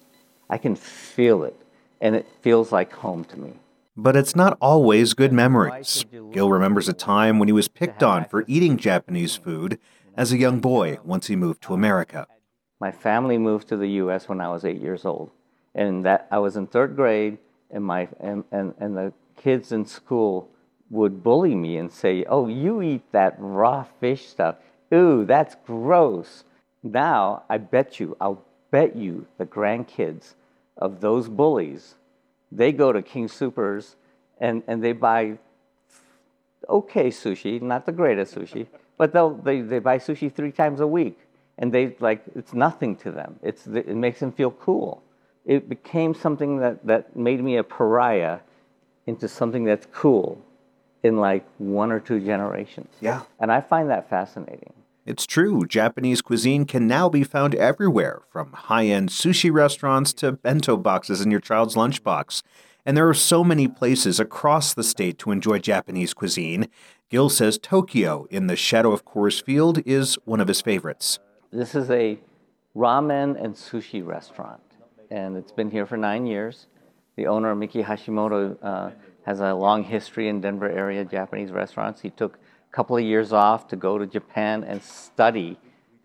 I 0.48 0.58
can 0.58 0.74
feel 0.76 1.44
it, 1.44 1.56
and 2.00 2.14
it 2.14 2.26
feels 2.40 2.72
like 2.72 2.92
home 2.92 3.24
to 3.24 3.38
me. 3.38 3.52
But 3.96 4.16
it's 4.16 4.34
not 4.34 4.56
always 4.60 5.14
good 5.14 5.32
memories. 5.32 6.04
Gil 6.32 6.50
remembers 6.50 6.88
a 6.88 6.92
time 6.92 7.38
when 7.38 7.48
he 7.48 7.52
was 7.52 7.68
picked 7.68 8.02
on 8.02 8.24
for 8.24 8.44
eating 8.46 8.76
Japanese 8.76 9.36
food 9.36 9.78
as 10.16 10.32
a 10.32 10.38
young 10.38 10.60
boy 10.60 10.98
once 11.04 11.26
he 11.26 11.36
moved 11.36 11.62
to 11.62 11.74
America. 11.74 12.26
My 12.80 12.92
family 12.92 13.36
moved 13.36 13.68
to 13.68 13.76
the 13.76 13.88
U.S. 14.02 14.28
when 14.28 14.40
I 14.40 14.48
was 14.48 14.64
eight 14.64 14.80
years 14.80 15.04
old, 15.04 15.30
and 15.74 16.04
that 16.06 16.26
I 16.30 16.38
was 16.38 16.56
in 16.56 16.66
third 16.66 16.96
grade, 16.96 17.38
and 17.70 17.84
my 17.84 18.08
and, 18.18 18.44
and, 18.50 18.74
and 18.78 18.96
the 18.96 19.12
kids 19.36 19.70
in 19.70 19.84
school 19.84 20.48
would 20.88 21.22
bully 21.22 21.54
me 21.54 21.76
and 21.76 21.92
say, 21.92 22.24
"Oh, 22.26 22.48
you 22.48 22.80
eat 22.80 23.12
that 23.12 23.34
raw 23.38 23.84
fish 24.00 24.26
stuff. 24.26 24.56
Ooh, 24.94 25.26
that's 25.26 25.56
gross." 25.66 26.44
Now, 26.82 27.42
I 27.50 27.58
bet 27.58 28.00
you, 28.00 28.16
I'll 28.18 28.42
bet 28.70 28.96
you, 28.96 29.26
the 29.36 29.44
grandkids 29.44 30.34
of 30.80 31.00
those 31.00 31.28
bullies, 31.28 31.94
they 32.50 32.72
go 32.72 32.92
to 32.92 33.02
King 33.02 33.28
Soopers 33.28 33.94
and, 34.38 34.62
and 34.66 34.82
they 34.82 34.92
buy 34.92 35.38
okay 36.68 37.08
sushi, 37.08 37.60
not 37.60 37.86
the 37.86 37.92
greatest 37.92 38.34
sushi, 38.34 38.66
but 38.96 39.12
they'll, 39.12 39.34
they, 39.34 39.60
they 39.60 39.78
buy 39.78 39.98
sushi 39.98 40.32
three 40.32 40.52
times 40.52 40.80
a 40.80 40.86
week. 40.86 41.18
And 41.58 41.72
they 41.72 41.94
like, 42.00 42.22
it's 42.34 42.54
nothing 42.54 42.96
to 42.96 43.10
them. 43.10 43.38
It's, 43.42 43.66
it 43.66 43.94
makes 43.94 44.20
them 44.20 44.32
feel 44.32 44.50
cool. 44.52 45.02
It 45.44 45.68
became 45.68 46.14
something 46.14 46.58
that, 46.58 46.86
that 46.86 47.16
made 47.16 47.42
me 47.42 47.56
a 47.56 47.64
pariah 47.64 48.38
into 49.06 49.28
something 49.28 49.64
that's 49.64 49.86
cool. 49.92 50.42
in 51.02 51.16
like 51.16 51.44
one 51.58 51.92
or 51.92 52.00
two 52.00 52.20
generations. 52.20 52.92
Yeah. 53.00 53.22
And 53.38 53.50
I 53.50 53.60
find 53.60 53.90
that 53.90 54.08
fascinating. 54.10 54.72
It's 55.10 55.26
true, 55.26 55.66
Japanese 55.66 56.22
cuisine 56.22 56.64
can 56.64 56.86
now 56.86 57.08
be 57.08 57.24
found 57.24 57.56
everywhere, 57.56 58.22
from 58.30 58.52
high 58.52 58.86
end 58.86 59.08
sushi 59.08 59.52
restaurants 59.52 60.12
to 60.12 60.30
bento 60.30 60.76
boxes 60.76 61.20
in 61.20 61.32
your 61.32 61.40
child's 61.40 61.74
lunchbox. 61.74 62.44
And 62.86 62.96
there 62.96 63.08
are 63.08 63.14
so 63.14 63.42
many 63.42 63.66
places 63.66 64.20
across 64.20 64.72
the 64.72 64.84
state 64.84 65.18
to 65.18 65.32
enjoy 65.32 65.58
Japanese 65.58 66.14
cuisine. 66.14 66.68
Gil 67.08 67.28
says 67.28 67.58
Tokio, 67.58 68.28
in 68.30 68.46
the 68.46 68.54
shadow 68.54 68.92
of 68.92 69.04
Coors 69.04 69.42
Field, 69.42 69.82
is 69.84 70.14
one 70.26 70.38
of 70.38 70.46
his 70.46 70.60
favorites. 70.60 71.18
This 71.50 71.74
is 71.74 71.90
a 71.90 72.16
ramen 72.76 73.34
and 73.42 73.56
sushi 73.56 74.06
restaurant, 74.06 74.62
and 75.10 75.36
it's 75.36 75.50
been 75.50 75.72
here 75.72 75.86
for 75.86 75.96
nine 75.96 76.24
years. 76.24 76.68
The 77.16 77.26
owner, 77.26 77.56
Miki 77.56 77.82
Hashimoto, 77.82 78.56
uh, 78.62 78.90
has 79.26 79.40
a 79.40 79.54
long 79.54 79.82
history 79.82 80.28
in 80.28 80.40
Denver 80.40 80.70
area 80.70 81.04
Japanese 81.04 81.50
restaurants. 81.50 82.00
He 82.00 82.10
took 82.10 82.38
couple 82.72 82.96
of 82.96 83.02
years 83.02 83.32
off 83.32 83.68
to 83.68 83.76
go 83.76 83.98
to 83.98 84.06
Japan 84.06 84.64
and 84.64 84.82
study 84.82 85.58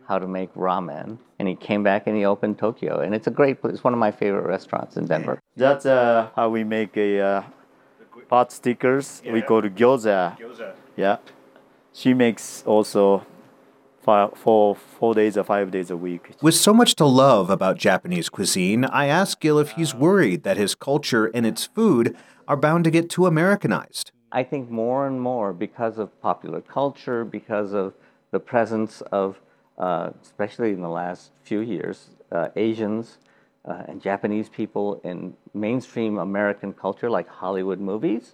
how 0.08 0.19
to 0.19 0.28
make 0.28 0.54
ramen, 0.54 1.17
and 1.39 1.47
he 1.47 1.56
came 1.56 1.84
back 1.84 2.06
and 2.08 2.15
he 2.15 2.25
opened 2.25 2.58
Tokio, 2.60 2.99
and 2.99 3.15
it's 3.15 3.28
a 3.28 3.32
great 3.32 3.62
place. 3.62 3.73
It's 3.75 3.84
one 3.84 3.93
of 3.93 3.99
my 3.99 4.12
favorite 4.12 4.45
restaurants 4.45 4.97
in 4.97 5.06
Denver. 5.06 5.39
That's 5.56 5.86
uh, 5.86 6.30
how 6.36 6.49
we 6.49 6.63
make 6.63 6.95
a 6.95 7.19
uh, 7.19 7.43
pot 8.30 8.51
stickers. 8.51 9.21
We 9.30 9.41
call 9.41 9.65
it 9.65 9.75
gyoza. 9.75 10.38
Yeah. 10.95 11.17
She 11.91 12.13
makes 12.13 12.63
also 12.65 13.25
five, 14.04 14.38
four, 14.38 14.75
four 14.75 15.15
days 15.15 15.38
or 15.38 15.43
five 15.43 15.71
days 15.71 15.89
a 15.89 15.97
week. 15.97 16.34
With 16.41 16.56
so 16.56 16.73
much 16.73 16.95
to 16.95 17.06
love 17.06 17.49
about 17.49 17.78
Japanese 17.78 18.30
cuisine, 18.30 18.86
I 18.86 19.08
asked 19.08 19.41
Gil 19.41 19.58
if 19.58 19.71
he's 19.71 19.95
worried 19.95 20.43
that 20.43 20.58
his 20.58 20.75
culture 20.75 21.25
and 21.34 21.45
its 21.45 21.65
food 21.65 22.15
are 22.47 22.58
bound 22.58 22.84
to 22.84 22.91
get 22.91 23.10
too 23.10 23.25
Americanized. 23.25 24.12
I 24.36 24.43
think 24.43 24.69
more 24.69 25.08
and 25.08 25.19
more 25.21 25.54
because 25.54 25.98
of 25.98 26.21
popular 26.21 26.60
culture, 26.60 27.24
because 27.24 27.71
of 27.71 27.93
the 28.32 28.39
presence 28.41 29.00
of, 29.13 29.39
uh, 29.78 30.10
especially 30.21 30.71
in 30.71 30.82
the 30.82 30.89
last 30.89 31.32
few 31.43 31.62
years, 31.62 32.10
uh, 32.34 32.50
Asians 32.58 33.17
uh, 33.63 33.84
and 33.88 34.02
Japanese 34.02 34.50
people 34.50 35.00
in 35.06 35.36
mainstream 35.54 36.17
American 36.17 36.74
culture, 36.74 37.10
like 37.10 37.30
Hollywood 37.30 37.80
movies. 37.80 38.34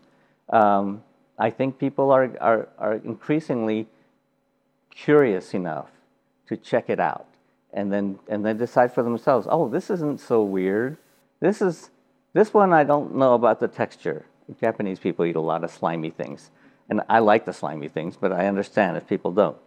Um, 0.50 1.04
I 1.38 1.52
think 1.52 1.78
people 1.78 2.10
are, 2.10 2.36
are, 2.42 2.70
are 2.80 2.96
increasingly 2.96 3.88
curious 4.90 5.54
enough 5.54 5.92
to 6.48 6.58
check 6.58 6.90
it 6.90 7.00
out 7.00 7.28
and 7.72 7.94
then, 7.94 8.18
and 8.28 8.44
then 8.44 8.58
decide 8.58 8.92
for 8.92 9.04
themselves 9.04 9.46
oh, 9.48 9.70
this 9.70 9.92
isn't 9.92 10.20
so 10.20 10.42
weird. 10.42 10.98
This, 11.42 11.62
is, 11.62 11.92
this 12.34 12.56
one 12.56 12.74
I 12.74 12.84
don't 12.84 13.16
know 13.16 13.36
about 13.36 13.60
the 13.60 13.68
texture. 13.68 14.26
Japanese 14.60 15.00
people 15.00 15.26
eat 15.26 15.36
a 15.36 15.42
lot 15.42 15.64
of 15.64 15.72
slimy 15.72 16.10
things. 16.10 16.52
And 16.90 17.02
I 17.10 17.20
like 17.20 17.46
the 17.46 17.54
slimy 17.54 17.88
things, 17.88 18.18
but 18.18 18.32
I 18.32 18.48
understand 18.48 18.98
if 18.98 19.08
people 19.08 19.32
don't. 19.32 19.58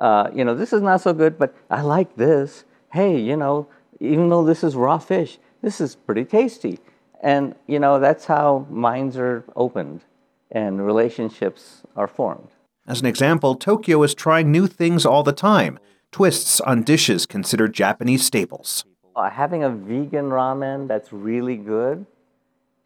Uh, 0.00 0.30
you 0.34 0.44
know, 0.44 0.54
this 0.54 0.72
is 0.72 0.82
not 0.82 1.00
so 1.00 1.12
good, 1.12 1.38
but 1.38 1.54
I 1.70 1.82
like 1.82 2.16
this. 2.16 2.64
Hey, 2.92 3.18
you 3.18 3.36
know, 3.36 3.68
even 4.00 4.28
though 4.28 4.44
this 4.44 4.62
is 4.64 4.76
raw 4.76 4.98
fish, 4.98 5.38
this 5.62 5.80
is 5.80 5.94
pretty 5.94 6.24
tasty. 6.24 6.78
And, 7.22 7.54
you 7.66 7.78
know, 7.78 7.98
that's 7.98 8.26
how 8.26 8.66
minds 8.68 9.16
are 9.16 9.44
opened 9.56 10.02
and 10.50 10.84
relationships 10.84 11.82
are 11.96 12.06
formed. 12.06 12.48
As 12.86 13.00
an 13.00 13.06
example, 13.06 13.56
Tokio 13.56 14.02
is 14.02 14.14
trying 14.14 14.52
new 14.52 14.66
things 14.66 15.06
all 15.06 15.22
the 15.22 15.32
time 15.32 15.78
twists 16.14 16.60
on 16.60 16.84
dishes 16.84 17.26
considered 17.26 17.72
Japanese 17.72 18.24
staples. 18.24 18.84
Uh, 19.16 19.28
having 19.28 19.64
a 19.64 19.68
vegan 19.70 20.30
ramen 20.30 20.86
that's 20.86 21.12
really 21.12 21.56
good 21.56 22.06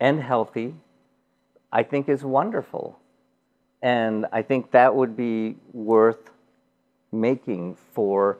and 0.00 0.22
healthy, 0.22 0.74
I 1.72 1.82
think 1.82 2.08
is 2.08 2.24
wonderful. 2.24 2.98
And 3.82 4.26
I 4.32 4.42
think 4.42 4.70
that 4.72 4.94
would 4.94 5.16
be 5.16 5.56
worth 5.72 6.30
making 7.12 7.76
for 7.92 8.38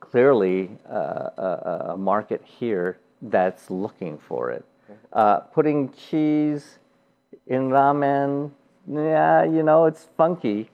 clearly 0.00 0.70
uh, 0.88 0.94
a, 1.36 1.86
a, 1.90 1.96
market 1.96 2.42
here 2.44 2.98
that's 3.20 3.70
looking 3.70 4.18
for 4.18 4.50
it. 4.50 4.64
Uh, 5.12 5.40
putting 5.40 5.92
cheese 5.92 6.78
in 7.46 7.68
ramen, 7.68 8.50
yeah, 8.90 9.44
you 9.44 9.62
know, 9.62 9.84
it's 9.84 10.08
funky, 10.16 10.70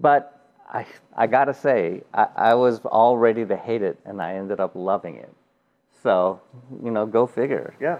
but 0.00 0.40
I, 0.68 0.86
I 1.16 1.26
gotta 1.26 1.54
say, 1.54 2.02
I, 2.12 2.26
I 2.34 2.54
was 2.54 2.80
all 2.80 3.18
ready 3.18 3.44
to 3.44 3.56
hate 3.56 3.82
it 3.82 3.98
and 4.04 4.20
I 4.20 4.34
ended 4.34 4.58
up 4.58 4.72
loving 4.74 5.16
it. 5.16 5.32
So, 6.02 6.40
you 6.82 6.90
know, 6.90 7.06
go 7.06 7.26
figure. 7.26 7.74
Yeah. 7.80 7.98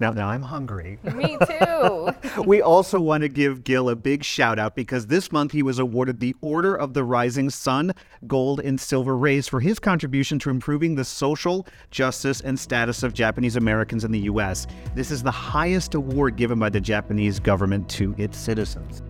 Now, 0.00 0.12
now 0.12 0.28
I'm 0.28 0.42
hungry. 0.42 0.98
Me 1.14 1.36
too. 1.44 2.10
we 2.46 2.62
also 2.62 3.00
want 3.00 3.22
to 3.22 3.28
give 3.28 3.64
Gil 3.64 3.90
a 3.90 3.96
big 3.96 4.22
shout 4.22 4.58
out 4.58 4.76
because 4.76 5.08
this 5.08 5.32
month 5.32 5.50
he 5.50 5.62
was 5.62 5.80
awarded 5.80 6.20
the 6.20 6.36
Order 6.40 6.76
of 6.76 6.94
the 6.94 7.02
Rising 7.02 7.50
Sun 7.50 7.92
Gold 8.26 8.60
and 8.60 8.80
Silver 8.80 9.16
Rays 9.16 9.48
for 9.48 9.58
his 9.58 9.80
contribution 9.80 10.38
to 10.40 10.50
improving 10.50 10.94
the 10.94 11.04
social 11.04 11.66
justice 11.90 12.40
and 12.40 12.58
status 12.58 13.02
of 13.02 13.12
Japanese 13.12 13.56
Americans 13.56 14.04
in 14.04 14.12
the 14.12 14.20
U.S. 14.20 14.68
This 14.94 15.10
is 15.10 15.22
the 15.22 15.32
highest 15.32 15.94
award 15.94 16.36
given 16.36 16.60
by 16.60 16.68
the 16.68 16.80
Japanese 16.80 17.40
government 17.40 17.88
to 17.90 18.14
its 18.18 18.38
citizens. 18.38 19.02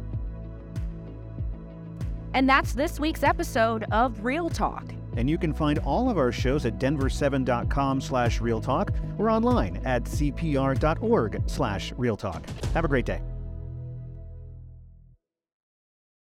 And 2.32 2.48
that's 2.48 2.72
this 2.72 2.98
week's 2.98 3.22
episode 3.22 3.84
of 3.90 4.24
Real 4.24 4.48
Talk. 4.48 4.84
And 5.18 5.28
you 5.28 5.36
can 5.36 5.52
find 5.52 5.80
all 5.80 6.08
of 6.08 6.16
our 6.16 6.32
shows 6.32 6.64
at 6.64 6.78
denver7.com 6.78 8.00
slash 8.00 8.38
realtalk 8.38 8.94
or 9.18 9.28
online 9.28 9.82
at 9.84 10.04
cpr.org 10.04 11.42
slash 11.46 11.92
realtalk. 11.94 12.48
Have 12.72 12.84
a 12.84 12.88
great 12.88 13.04
day. 13.04 13.20